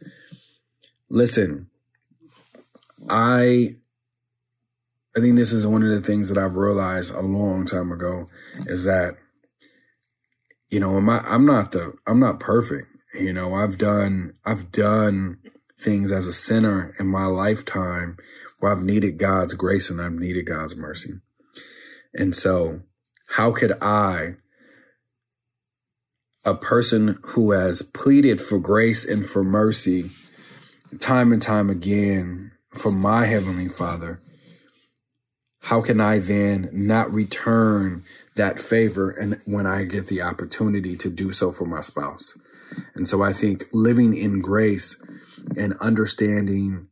[1.10, 1.70] listen,
[3.10, 3.76] I
[5.16, 8.30] I think this is one of the things that I've realized a long time ago
[8.68, 9.18] is that
[10.70, 12.88] you know, I'm not, I'm not the I'm not perfect.
[13.14, 15.38] You know, I've done I've done
[15.82, 18.18] things as a sinner in my lifetime
[18.60, 21.14] where I've needed God's grace and I've needed God's mercy.
[22.14, 22.82] And so,
[23.30, 24.36] how could I
[26.44, 30.12] a person who has pleaded for grace and for mercy
[31.00, 34.22] time and time again from my Heavenly Father,
[35.62, 38.04] how can I then not return
[38.36, 42.38] that favor and when I get the opportunity to do so for my spouse?
[42.96, 44.96] And so I think living in grace
[45.56, 46.88] and understanding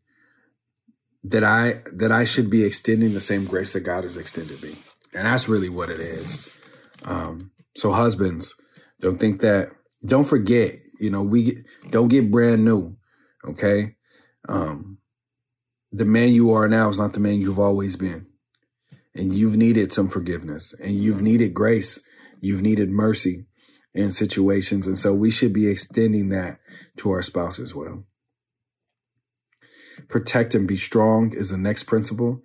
[1.24, 4.76] that I that I should be extending the same grace that God has extended me.
[5.14, 6.50] And that's really what it is.
[7.04, 8.56] Um, so husbands,
[9.02, 9.70] don't think that
[10.06, 12.98] don't forget, you know, we don't get brand new
[13.48, 13.96] Okay.
[14.48, 14.98] Um,
[15.96, 18.26] the man you are now is not the man you've always been.
[19.14, 22.02] And you've needed some forgiveness and you've needed grace.
[22.42, 23.46] You've needed mercy
[23.94, 24.88] in situations.
[24.88, 26.60] And so we should be extending that
[26.98, 28.04] to our spouse as well.
[30.10, 32.42] Protect and be strong is the next principle.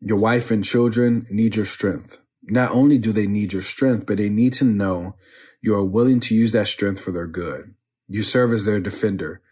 [0.00, 2.18] Your wife and children need your strength.
[2.44, 5.16] Not only do they need your strength, but they need to know
[5.60, 7.74] you are willing to use that strength for their good.
[8.06, 9.42] You serve as their defender.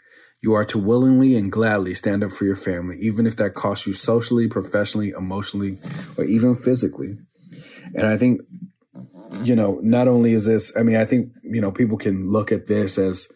[0.40, 3.86] You are to willingly and gladly stand up for your family, even if that costs
[3.86, 5.78] you socially, professionally, emotionally,
[6.16, 7.18] or even physically.
[7.94, 8.42] And I think,
[9.42, 12.52] you know, not only is this, I mean, I think, you know, people can look
[12.52, 13.28] at this as,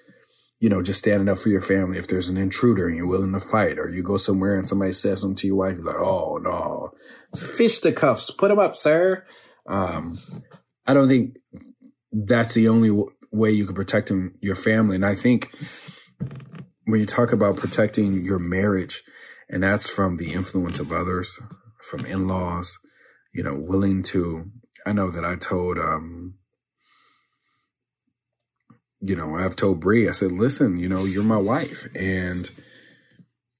[0.60, 1.98] you know, just standing up for your family.
[1.98, 4.92] If there's an intruder and you're willing to fight, or you go somewhere and somebody
[4.92, 6.92] says something to your wife, you're like, oh no,
[7.36, 9.24] fisticuffs, put them up, sir.
[9.66, 10.20] Um,
[10.86, 11.36] I don't think
[12.12, 14.94] that's the only w- way you can protect them, your family.
[14.94, 15.52] And I think
[16.84, 19.02] when you talk about protecting your marriage,
[19.48, 21.38] and that's from the influence of others,
[21.82, 22.78] from in laws,
[23.34, 24.50] you know, willing to.
[24.86, 26.34] I know that I told, um,
[29.00, 31.86] you know, I've told Bree, I said, listen, you know, you're my wife.
[31.94, 32.50] And,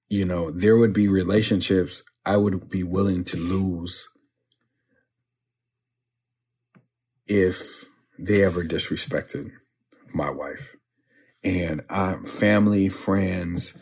[0.09, 4.09] you know, there would be relationships I would be willing to lose
[7.27, 7.85] if
[8.19, 9.51] they ever disrespected
[10.15, 10.77] my wife.
[11.45, 13.75] And I, family, friends,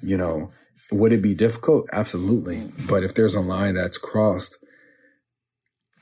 [0.00, 0.50] you know,
[0.92, 1.86] would it be difficult?
[1.92, 2.70] Absolutely.
[2.86, 4.56] But if there's a line that's crossed,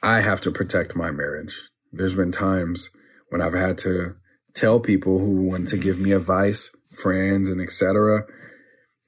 [0.02, 1.62] I have to protect my marriage.
[1.92, 2.90] There's been times
[3.30, 4.16] when I've had to
[4.54, 8.24] tell people who want to give me advice, friends and etc.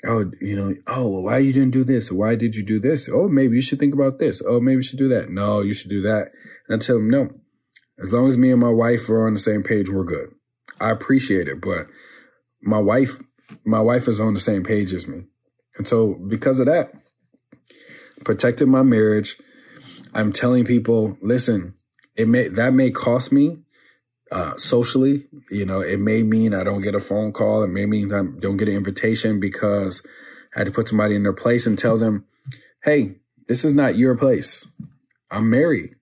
[0.06, 2.12] Oh, you know, oh, well, why you didn't do this?
[2.12, 3.08] Why did you do this?
[3.12, 4.42] Oh, maybe you should think about this.
[4.46, 5.30] Oh, maybe you should do that.
[5.30, 6.30] No, you should do that.
[6.68, 7.30] And I tell them, no,
[8.02, 10.33] as long as me and my wife are on the same page, we're good.
[10.80, 11.86] I appreciate it, but
[12.62, 13.18] my wife,
[13.64, 15.24] my wife is on the same page as me.
[15.76, 16.92] And so because of that,
[18.24, 19.36] protecting my marriage,
[20.14, 21.74] I'm telling people, listen,
[22.16, 23.58] it may that may cost me
[24.30, 25.26] uh, socially.
[25.50, 27.64] You know, it may mean I don't get a phone call.
[27.64, 30.02] It may mean I don't get an invitation because
[30.54, 32.24] I had to put somebody in their place and tell them,
[32.84, 33.16] hey,
[33.48, 34.66] this is not your place.
[35.30, 35.96] I'm married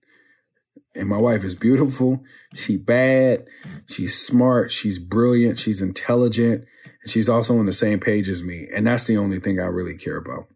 [0.95, 2.23] and my wife is beautiful.
[2.53, 3.47] She bad.
[3.87, 4.71] She's smart.
[4.71, 5.59] She's brilliant.
[5.59, 6.65] She's intelligent.
[7.01, 8.67] And she's also on the same page as me.
[8.73, 10.47] And that's the only thing I really care about.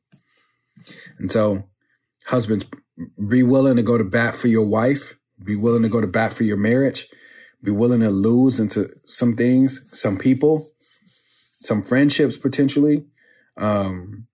[1.17, 1.63] And so,
[2.25, 2.65] husbands,
[3.27, 5.15] be willing to go to bat for your wife.
[5.43, 7.07] Be willing to go to bat for your marriage.
[7.63, 10.69] Be willing to lose into some things, some people,
[11.61, 13.05] some friendships potentially.
[13.57, 14.27] Um,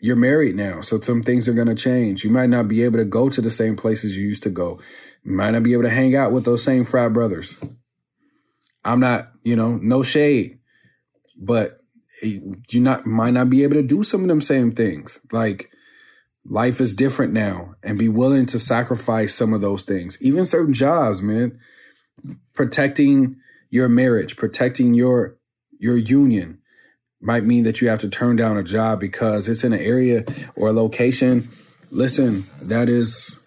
[0.00, 2.22] you're married now, so some things are going to change.
[2.22, 4.80] You might not be able to go to the same places you used to go.
[5.24, 7.56] You might not be able to hang out with those same frat brothers.
[8.84, 10.58] I'm not, you know, no shade,
[11.36, 11.80] but
[12.22, 15.18] you not might not be able to do some of them same things.
[15.32, 15.70] Like
[16.48, 20.74] life is different now, and be willing to sacrifice some of those things, even certain
[20.74, 21.58] jobs, man.
[22.54, 23.36] Protecting
[23.70, 25.36] your marriage, protecting your
[25.78, 26.57] your union
[27.20, 30.24] might mean that you have to turn down a job because it's in an area
[30.54, 31.50] or a location.
[31.90, 33.38] Listen, that is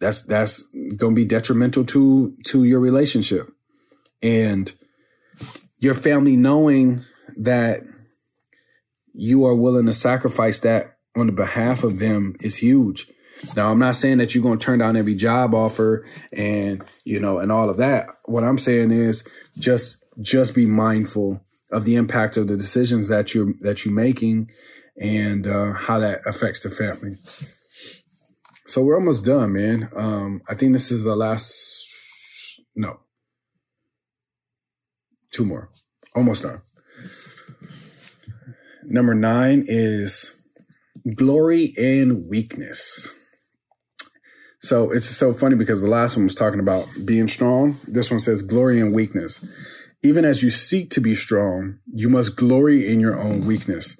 [0.00, 3.52] that's that's going to be detrimental to to your relationship
[4.22, 4.72] and
[5.78, 7.04] your family knowing
[7.36, 7.82] that
[9.12, 13.08] you are willing to sacrifice that on the behalf of them is huge.
[13.54, 17.20] Now, I'm not saying that you're going to turn down every job offer and, you
[17.20, 18.06] know, and all of that.
[18.24, 19.24] What I'm saying is
[19.56, 24.50] just just be mindful of the impact of the decisions that you're that you're making
[24.96, 27.16] and uh, how that affects the family.
[28.66, 29.88] So we're almost done, man.
[29.96, 31.54] Um, I think this is the last.
[32.74, 33.00] No,
[35.32, 35.70] two more,
[36.14, 36.62] almost done.
[38.84, 40.30] Number nine is
[41.14, 43.08] glory and weakness.
[44.60, 47.78] So it's so funny because the last one was talking about being strong.
[47.86, 49.44] This one says glory and weakness.
[50.02, 53.98] Even as you seek to be strong, you must glory in your own weakness.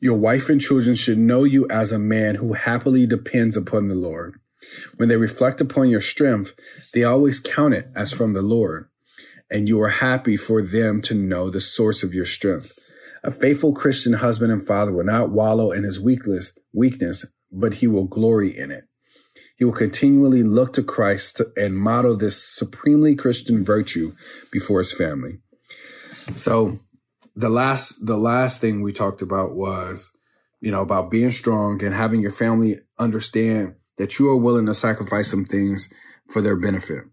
[0.00, 3.94] Your wife and children should know you as a man who happily depends upon the
[3.94, 4.40] Lord.
[4.96, 6.54] When they reflect upon your strength,
[6.94, 8.88] they always count it as from the Lord,
[9.50, 12.72] and you are happy for them to know the source of your strength.
[13.22, 17.86] A faithful Christian husband and father will not wallow in his weakness, weakness, but he
[17.86, 18.84] will glory in it.
[19.56, 24.14] He will continually look to Christ and model this supremely Christian virtue
[24.50, 25.38] before his family.
[26.36, 26.80] So
[27.36, 30.10] the last the last thing we talked about was,
[30.60, 34.74] you know, about being strong and having your family understand that you are willing to
[34.74, 35.88] sacrifice some things
[36.30, 37.04] for their benefit.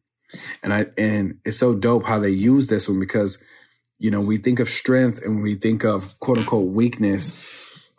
[0.63, 3.37] And I and it's so dope how they use this one because
[4.01, 7.31] you know, we think of strength and we think of quote unquote weakness,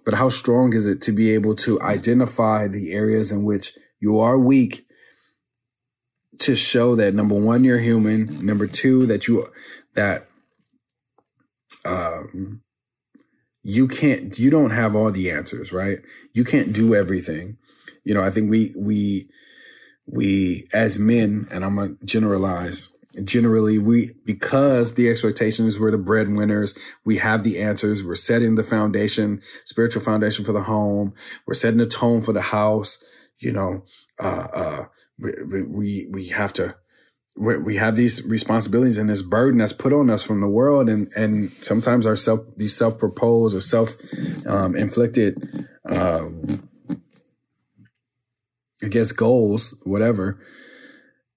[0.05, 3.73] but how strong is it to be able to identify the areas in which
[4.03, 4.85] you are weak
[6.41, 8.45] to show that number one, you're human.
[8.45, 9.47] Number two, that you,
[9.95, 10.29] that,
[11.85, 12.63] um,
[13.63, 15.99] you can't, you don't have all the answers, right?
[16.33, 17.59] You can't do everything.
[18.03, 19.29] You know, I think we, we,
[20.05, 22.89] we as men, and I'm gonna generalize,
[23.23, 26.73] generally we because the expectations we're the breadwinners
[27.05, 31.13] we have the answers we're setting the foundation spiritual foundation for the home
[31.47, 32.97] we're setting the tone for the house
[33.43, 33.85] you know
[34.23, 34.85] uh uh
[35.19, 36.75] we we, we have to
[37.35, 40.89] we, we have these responsibilities and this burden that's put on us from the world
[40.89, 43.97] and and sometimes our self these self-proposed or self
[44.47, 46.69] um inflicted um
[48.83, 50.39] i guess goals whatever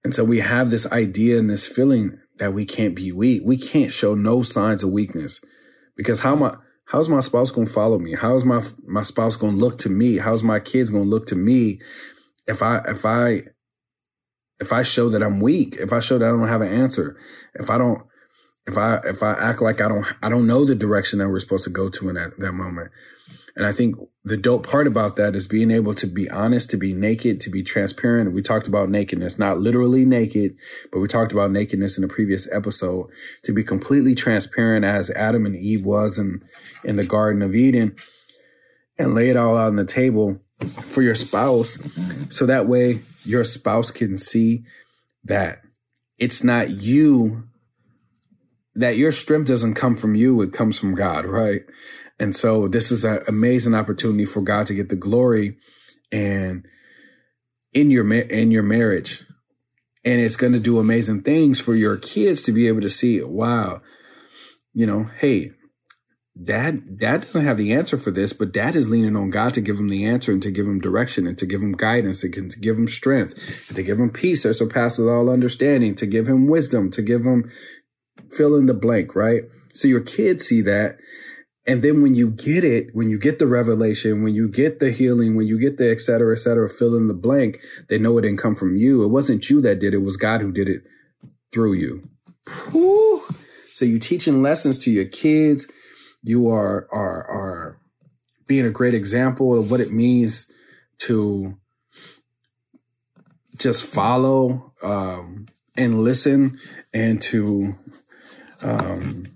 [0.06, 3.42] and so we have this idea and this feeling that we can't be weak.
[3.44, 5.40] We can't show no signs of weakness
[5.96, 8.14] because how my how's my spouse going to follow me?
[8.14, 10.18] How's my my spouse going to look to me?
[10.18, 11.80] How's my kids going to look to me
[12.46, 13.42] if I if I
[14.60, 15.76] if I show that I'm weak?
[15.78, 17.16] If I show that I don't have an answer?
[17.54, 18.02] If I don't
[18.66, 21.40] if I if I act like I don't I don't know the direction that we're
[21.40, 22.90] supposed to go to in that that moment.
[23.56, 26.76] And I think the dope part about that is being able to be honest, to
[26.76, 28.34] be naked, to be transparent.
[28.34, 30.56] We talked about nakedness, not literally naked,
[30.92, 33.08] but we talked about nakedness in the previous episode,
[33.44, 36.42] to be completely transparent as Adam and Eve was in,
[36.84, 37.96] in the Garden of Eden
[38.98, 40.38] and lay it all out on the table
[40.88, 41.78] for your spouse.
[42.28, 44.64] So that way your spouse can see
[45.24, 45.62] that
[46.18, 47.44] it's not you,
[48.74, 51.62] that your strength doesn't come from you, it comes from God, right?
[52.18, 55.58] And so this is an amazing opportunity for God to get the glory
[56.10, 56.66] and
[57.72, 59.22] in your in your marriage.
[60.04, 63.20] And it's going to do amazing things for your kids to be able to see,
[63.22, 63.82] wow,
[64.72, 65.50] you know, hey,
[66.42, 69.60] dad dad doesn't have the answer for this, but dad is leaning on God to
[69.60, 72.50] give him the answer and to give him direction and to give him guidance and
[72.50, 73.34] to give him strength
[73.68, 77.24] and to give him peace that surpasses all understanding, to give him wisdom, to give
[77.24, 77.50] him
[78.30, 79.42] fill in the blank, right?
[79.74, 80.96] So your kids see that
[81.66, 84.90] and then when you get it, when you get the revelation, when you get the
[84.90, 87.58] healing, when you get the et cetera, et cetera, fill in the blank,
[87.88, 89.02] they know it didn't come from you.
[89.02, 89.98] It wasn't you that did it.
[89.98, 90.82] It was God who did it
[91.52, 92.08] through you.
[92.70, 93.22] Whew.
[93.72, 95.66] So you're teaching lessons to your kids.
[96.22, 97.78] You are, are, are
[98.46, 100.46] being a great example of what it means
[100.98, 101.56] to
[103.58, 105.46] just follow, um,
[105.76, 106.58] and listen
[106.94, 107.76] and to,
[108.62, 109.26] um,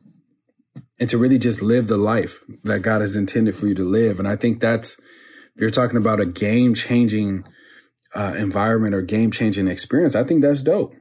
[1.00, 4.18] and to really just live the life that God has intended for you to live.
[4.18, 7.44] And I think that's, if you're talking about a game changing
[8.14, 10.94] uh, environment or game changing experience, I think that's dope.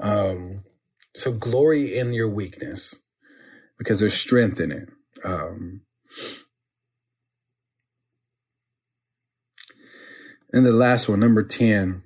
[0.00, 0.64] Um,
[1.14, 2.96] so glory in your weakness
[3.78, 4.88] because there's strength in it.
[5.24, 5.82] Um,
[10.52, 12.02] and the last one, number 10,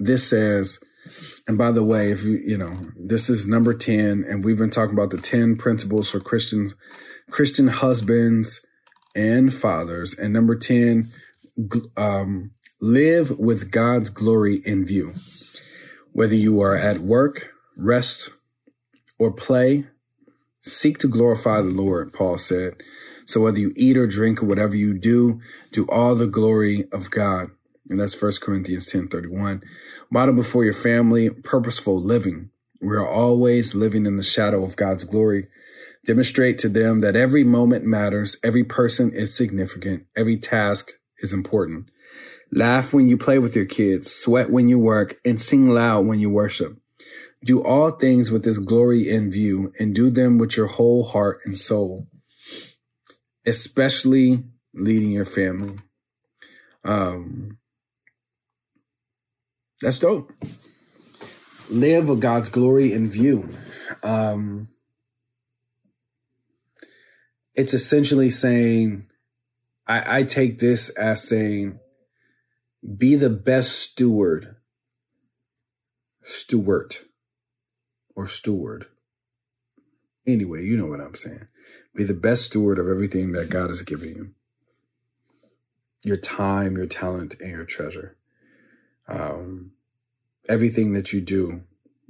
[0.00, 0.80] this says,
[1.46, 4.70] and by the way, if you, you know, this is number 10, and we've been
[4.70, 6.74] talking about the 10 principles for Christians,
[7.30, 8.62] Christian husbands
[9.14, 10.14] and fathers.
[10.14, 11.12] And number 10,
[11.96, 15.14] um, live with God's glory in view.
[16.12, 18.30] Whether you are at work, rest,
[19.18, 19.86] or play,
[20.62, 22.74] seek to glorify the Lord, Paul said.
[23.26, 25.40] So whether you eat or drink or whatever you do,
[25.72, 27.50] do all the glory of God.
[27.88, 29.62] And that's 1 Corinthians 10 31.
[30.10, 32.50] Model before your family purposeful living.
[32.80, 35.48] We are always living in the shadow of God's glory.
[36.06, 41.88] Demonstrate to them that every moment matters, every person is significant, every task is important.
[42.52, 46.20] Laugh when you play with your kids, sweat when you work, and sing loud when
[46.20, 46.76] you worship.
[47.42, 51.40] Do all things with this glory in view, and do them with your whole heart
[51.44, 52.06] and soul,
[53.46, 55.78] especially leading your family.
[56.84, 57.58] Um,
[59.80, 60.32] that's dope.
[61.68, 63.48] Live with God's glory in view.
[64.02, 64.68] Um,
[67.54, 69.06] it's essentially saying,
[69.86, 71.78] I, I take this as saying,
[72.96, 74.56] be the best steward,
[76.22, 76.96] steward,
[78.14, 78.86] or steward.
[80.26, 81.48] Anyway, you know what I'm saying.
[81.94, 84.30] Be the best steward of everything that God has given you
[86.04, 88.16] your time, your talent, and your treasure
[89.08, 89.72] um,
[90.48, 91.62] everything that you do,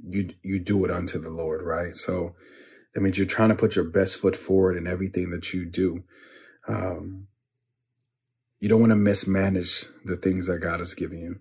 [0.07, 1.95] you you do it unto the Lord, right?
[1.95, 2.35] So
[2.93, 6.03] that means you're trying to put your best foot forward in everything that you do.
[6.67, 7.27] Um,
[8.59, 11.39] you don't want to mismanage the things that God has given you.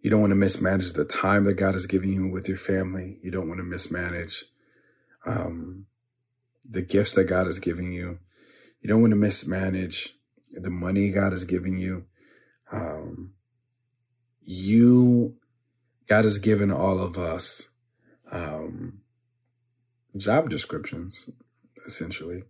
[0.00, 3.18] You don't want to mismanage the time that God has given you with your family.
[3.22, 4.44] You don't want to mismanage
[5.24, 5.86] um,
[6.68, 8.18] the gifts that God has given you.
[8.80, 10.16] You don't want to mismanage
[10.50, 12.06] the money God has given you.
[12.72, 13.34] Um,
[14.44, 15.36] you,
[16.08, 17.68] God has given all of us
[18.30, 19.00] um,
[20.16, 21.30] job descriptions,
[21.86, 22.44] essentially.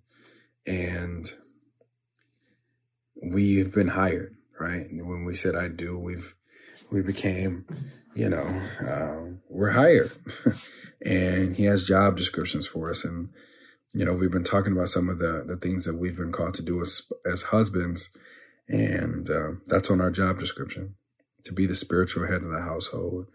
[0.67, 1.33] And
[3.23, 4.89] we've been hired, right?
[4.89, 6.35] And when we said I do, we've
[6.91, 7.67] we became,
[8.15, 10.13] you know, uh, we're hired.
[11.05, 13.03] and he has job descriptions for us.
[13.03, 13.31] And,
[13.95, 16.55] you know, we've been talking about some of the, the things that we've been called
[16.55, 18.11] to do as, as husbands.
[18.69, 20.97] And uh, that's on our job description
[21.45, 23.27] to be the spiritual head of the household,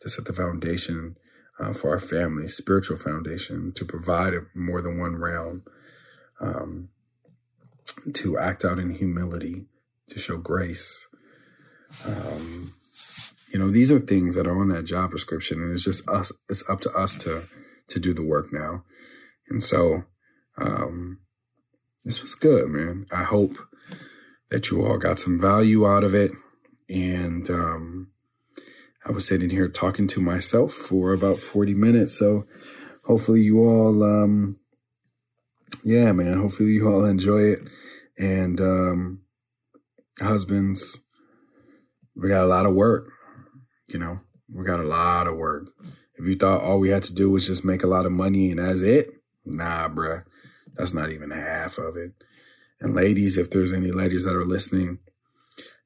[0.00, 1.16] to set the foundation
[1.58, 5.62] uh, for our family, spiritual foundation, to provide more than one realm,
[6.40, 6.88] um,
[8.14, 9.66] to act out in humility,
[10.08, 11.06] to show grace.
[12.04, 12.74] Um,
[13.52, 16.32] you know, these are things that are on that job description, and it's just us.
[16.48, 17.44] It's up to us to
[17.88, 18.84] to do the work now.
[19.48, 20.04] And so,
[20.56, 21.18] um,
[22.04, 23.06] this was good, man.
[23.10, 23.58] I hope
[24.50, 26.30] that you all got some value out of it.
[26.90, 28.08] And um,
[29.06, 32.18] I was sitting here talking to myself for about 40 minutes.
[32.18, 32.46] So
[33.04, 34.58] hopefully you all, um,
[35.84, 37.60] yeah, man, hopefully you all enjoy it.
[38.18, 39.20] And um,
[40.20, 40.98] husbands,
[42.16, 43.12] we got a lot of work.
[43.86, 44.20] You know,
[44.52, 45.68] we got a lot of work.
[46.16, 48.50] If you thought all we had to do was just make a lot of money
[48.50, 49.10] and that's it,
[49.44, 50.24] nah, bruh.
[50.74, 52.12] That's not even half of it.
[52.80, 54.98] And ladies, if there's any ladies that are listening,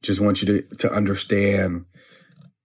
[0.04, 1.86] just want you to, to understand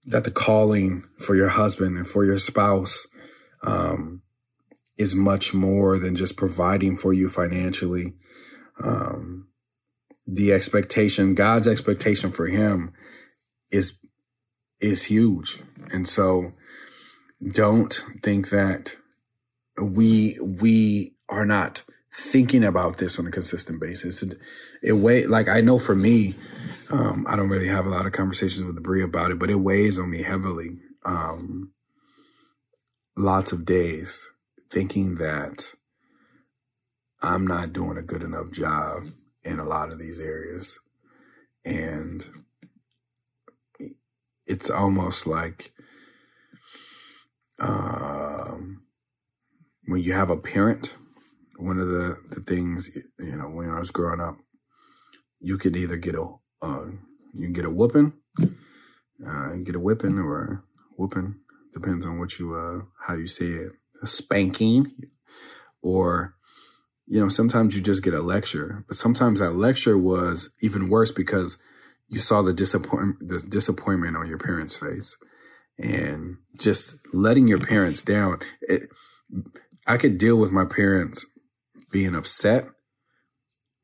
[0.06, 3.08] that the calling for your husband and for your spouse
[3.66, 4.22] um,
[4.98, 8.14] is much more than just providing for you financially.
[8.84, 9.48] Um,
[10.28, 12.92] the expectation, God's expectation for him
[13.72, 13.94] is
[14.82, 15.60] is huge.
[15.92, 16.54] And so
[17.52, 18.96] don't think that
[19.82, 21.84] we we are not
[22.20, 24.22] thinking about this on a consistent basis.
[24.22, 24.40] It,
[24.84, 26.36] it weigh like I know for me,
[26.90, 29.56] um, I don't really have a lot of conversations with Bree about it, but it
[29.56, 30.78] weighs on me heavily.
[31.06, 31.72] Um,
[33.16, 34.28] lots of days
[34.70, 35.72] thinking that
[37.22, 39.12] I'm not doing a good enough job
[39.44, 40.78] in a lot of these areas,
[41.66, 42.26] and
[44.46, 45.74] it's almost like
[47.60, 48.84] um,
[49.86, 50.94] when you have a parent
[51.60, 54.38] one of the, the things you know when I was growing up,
[55.42, 56.26] you could either get a
[56.62, 56.86] uh,
[57.34, 58.14] you can get a whooping,
[59.28, 60.64] uh, get a whipping or
[60.98, 61.36] whooping
[61.74, 64.92] depends on what you uh how you say it, a spanking,
[65.82, 66.36] or
[67.08, 71.12] you know sometimes you just get a lecture, but sometimes that lecture was even worse
[71.12, 71.58] because
[72.08, 75.18] you saw the disappointment the disappointment on your parents' face,
[75.78, 78.40] and just letting your parents down.
[78.62, 78.90] It,
[79.86, 81.26] I could deal with my parents
[81.92, 82.68] being upset,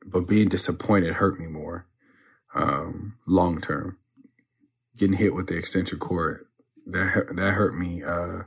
[0.06, 1.88] but being disappointed hurt me more
[2.56, 3.98] um, long term.
[4.98, 6.46] Getting hit with the extension cord
[6.86, 8.44] that that hurt me uh,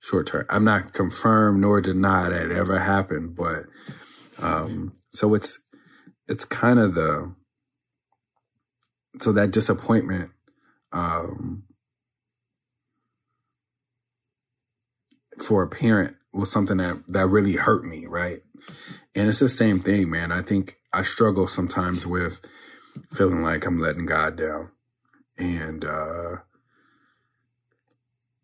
[0.00, 0.46] short term.
[0.48, 3.64] I'm not confirmed nor deny that it ever happened, but
[4.38, 5.58] um, so it's
[6.28, 7.34] it's kind of the
[9.20, 10.30] so that disappointment
[10.92, 11.64] um,
[15.42, 18.40] for a parent was something that that really hurt me, right?
[19.14, 20.32] And it's the same thing, man.
[20.32, 22.40] I think I struggle sometimes with
[23.12, 24.70] feeling like I'm letting God down
[25.38, 26.36] and uh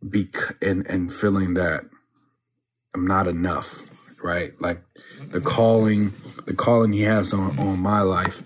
[0.09, 0.31] be
[0.63, 1.85] and and feeling that
[2.95, 3.83] I'm not enough,
[4.23, 4.53] right?
[4.61, 4.83] Like
[5.21, 6.15] the calling,
[6.47, 8.43] the calling he has on on my life.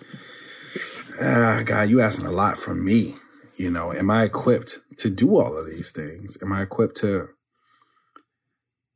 [1.20, 3.16] Ah, God, you asking a lot from me.
[3.56, 6.38] You know, am I equipped to do all of these things?
[6.42, 7.28] Am I equipped to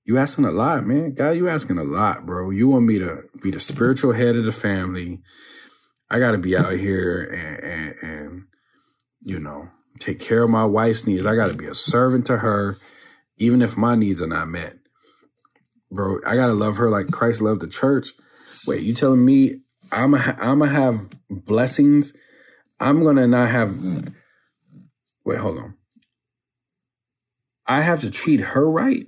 [0.05, 1.15] you asking a lot, man.
[1.15, 2.51] God, you asking a lot, bro.
[2.51, 5.21] You want me to be the spiritual head of the family.
[6.11, 8.43] I got to be out here and, and, and,
[9.23, 11.25] you know, take care of my wife's needs.
[11.25, 12.77] I got to be a servant to her,
[13.39, 14.77] even if my needs are not met.
[15.91, 18.09] Bro, I got to love her like Christ loved the church.
[18.67, 22.13] Wait, you telling me I'm going to have blessings?
[22.79, 23.79] I'm going to not have.
[25.25, 25.75] Wait, hold on.
[27.67, 29.07] I have to treat her right?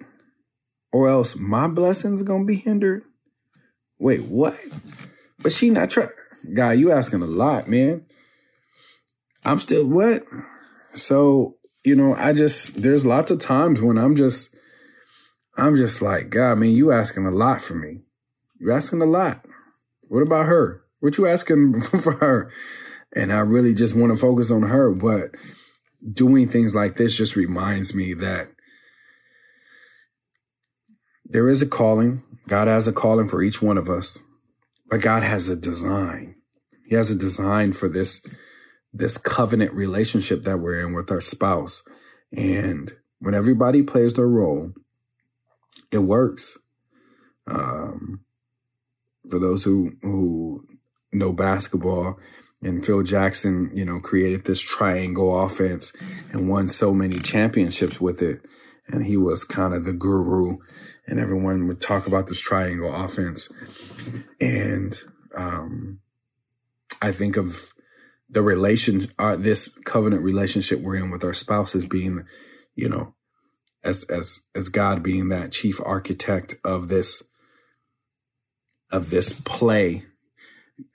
[0.93, 3.05] Or else my blessings gonna be hindered.
[3.99, 4.59] Wait, what?
[5.39, 6.11] But she not trying.
[6.55, 8.07] Guy, you asking a lot, man.
[9.45, 10.24] I'm still what?
[10.95, 14.51] So you know, I just there's lots of times when I'm just
[15.57, 18.03] I'm just like, God, man, you asking a lot for me.
[18.59, 19.45] You asking a lot.
[20.03, 20.82] What about her?
[21.01, 22.53] What you asking for her?
[23.14, 25.30] And I really just want to focus on her, but
[26.12, 28.51] doing things like this just reminds me that
[31.29, 32.22] there is a calling.
[32.49, 34.18] God has a calling for each one of us,
[34.89, 36.37] but God has a design.
[36.87, 38.22] He has a design for this
[38.93, 41.83] this covenant relationship that we're in with our spouse.
[42.33, 44.72] And when everybody plays their role,
[45.91, 46.57] it works.
[47.47, 48.20] Um,
[49.29, 50.66] for those who who
[51.12, 52.18] know basketball,
[52.62, 55.93] and Phil Jackson, you know, created this triangle offense
[56.33, 58.41] and won so many championships with it.
[58.89, 60.59] And he was kind of the guru,
[61.07, 63.48] and everyone would talk about this triangle offense.
[64.40, 64.98] And
[65.36, 66.00] um,
[67.00, 67.72] I think of
[68.28, 72.24] the relation, uh, this covenant relationship we're in with our spouses being,
[72.74, 73.14] you know,
[73.84, 77.22] as as as God being that chief architect of this
[78.90, 80.04] of this play,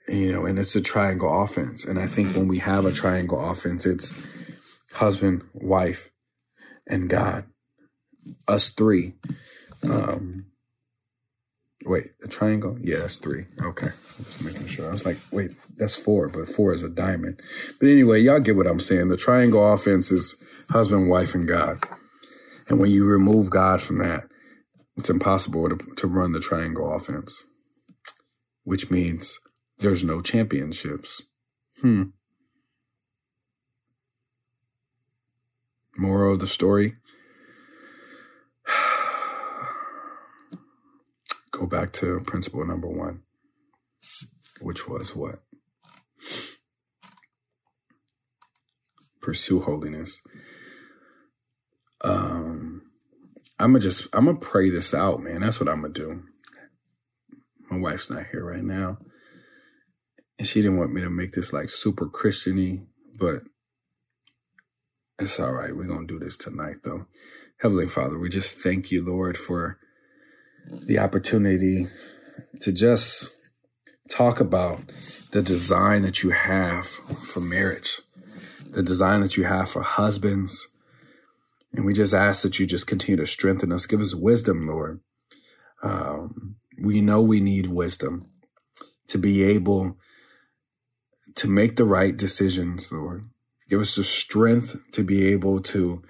[0.08, 1.84] you know, and it's a triangle offense.
[1.84, 4.14] And I think when we have a triangle offense, it's
[4.92, 6.10] husband, wife,
[6.86, 7.44] and God,
[8.46, 9.14] us three.
[9.84, 10.46] Um,
[11.84, 12.78] wait, a triangle?
[12.80, 13.46] Yeah, that's three.
[13.60, 13.90] Okay,
[14.24, 14.88] just making sure.
[14.88, 17.40] I was like, wait, that's four, but four is a diamond.
[17.80, 19.08] But anyway, y'all get what I'm saying.
[19.08, 20.36] The triangle offense is
[20.70, 21.84] husband, wife, and God.
[22.68, 24.24] And when you remove God from that,
[24.96, 27.42] it's impossible to, to run the triangle offense
[28.64, 29.38] which means
[29.78, 31.22] there's no championships.
[31.80, 32.04] Hmm.
[35.96, 36.94] Moral of the story
[41.52, 43.22] go back to principle number one,
[44.60, 45.42] which was what?
[49.20, 50.20] Pursue holiness.
[52.02, 52.82] Um,
[53.58, 55.40] I'm gonna just I'm gonna pray this out, man.
[55.40, 56.24] That's what I'm gonna do.
[57.70, 58.98] My wife's not here right now.
[60.38, 62.86] And she didn't want me to make this like super Christiany,
[63.16, 63.42] but
[65.18, 65.74] it's all right.
[65.74, 67.06] We're to do this tonight, though.
[67.60, 69.78] Heavenly Father, we just thank you, Lord, for
[70.70, 71.88] the opportunity
[72.60, 73.30] to just
[74.08, 74.80] talk about
[75.32, 76.86] the design that you have
[77.24, 78.00] for marriage,
[78.70, 80.68] the design that you have for husbands.
[81.72, 83.86] And we just ask that you just continue to strengthen us.
[83.86, 85.00] Give us wisdom, Lord.
[85.82, 88.26] Um, we know we need wisdom
[89.08, 89.96] to be able
[91.36, 93.28] to make the right decisions, Lord.
[93.70, 96.02] Give us the strength to be able to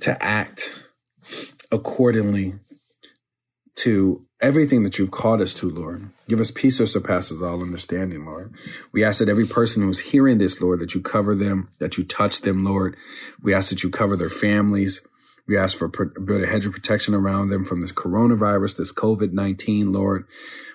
[0.00, 0.72] to act
[1.72, 2.54] accordingly
[3.76, 6.10] to everything that you've called us to, Lord.
[6.28, 8.54] Give us peace that surpasses all understanding, Lord.
[8.92, 12.04] We ask that every person who's hearing this, Lord, that you cover them, that you
[12.04, 12.96] touch them, Lord.
[13.42, 15.02] We ask that you cover their families.
[15.46, 19.32] We ask for build a hedge of protection around them from this coronavirus, this COVID
[19.32, 20.26] 19, Lord.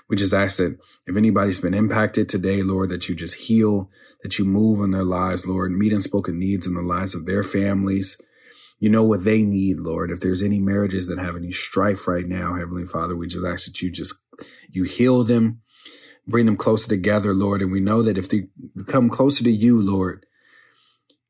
[0.10, 3.90] We just ask that if anybody's been impacted today, Lord, that you just heal,
[4.24, 7.44] that you move in their lives, Lord, meet unspoken needs in the lives of their
[7.44, 8.18] families.
[8.82, 10.10] You know what they need, Lord.
[10.10, 13.66] If there's any marriages that have any strife right now, Heavenly Father, we just ask
[13.68, 14.16] that you just,
[14.72, 15.62] you heal them,
[16.28, 17.62] bring them closer together, Lord.
[17.62, 18.48] And we know that if they
[18.88, 20.26] come closer to you, Lord,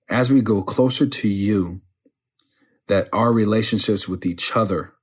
[0.09, 1.81] as we go closer to you,
[2.87, 4.93] that our relationships with each other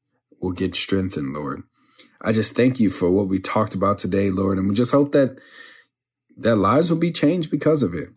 [0.40, 1.64] will get strengthened, Lord.
[2.22, 5.12] I just thank you for what we talked about today, Lord, and we just hope
[5.12, 5.36] that
[6.38, 8.08] that lives will be changed because of it.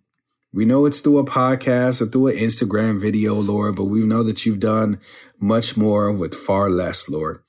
[0.53, 4.21] We know it's through a podcast or through an Instagram video, Lord, but we know
[4.23, 4.99] that you've done
[5.39, 7.41] much more with far less, Lord.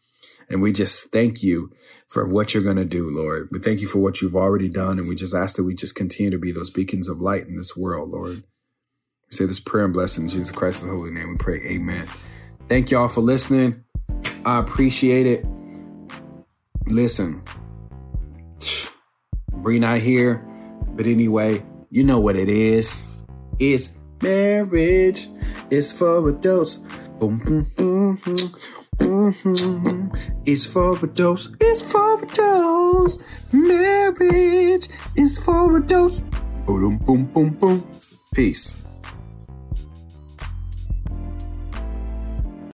[0.49, 1.73] And we just thank you
[2.07, 3.49] for what you're going to do, Lord.
[3.51, 4.99] We thank you for what you've already done.
[4.99, 7.57] And we just ask that we just continue to be those beacons of light in
[7.57, 8.45] this world, Lord.
[9.31, 11.31] We say this prayer and blessing in Jesus Christ's holy name.
[11.31, 12.07] We pray, Amen.
[12.69, 13.83] Thank y'all for listening.
[14.45, 15.45] I appreciate it.
[16.87, 17.43] Listen,
[19.51, 20.47] Bree not here,
[20.95, 23.05] but anyway, you know what it is.
[23.59, 23.91] It's
[24.23, 25.29] marriage.
[25.71, 26.79] It's for adults.
[27.21, 28.55] Boom, boom, boom, boom.
[28.99, 30.15] Mm-hmm.
[30.47, 31.51] It's for adults.
[31.61, 33.19] It's for adults.
[33.53, 36.21] Marriage is for adults.
[36.65, 37.87] Boom, boom, boom, boom.
[38.33, 38.75] Peace.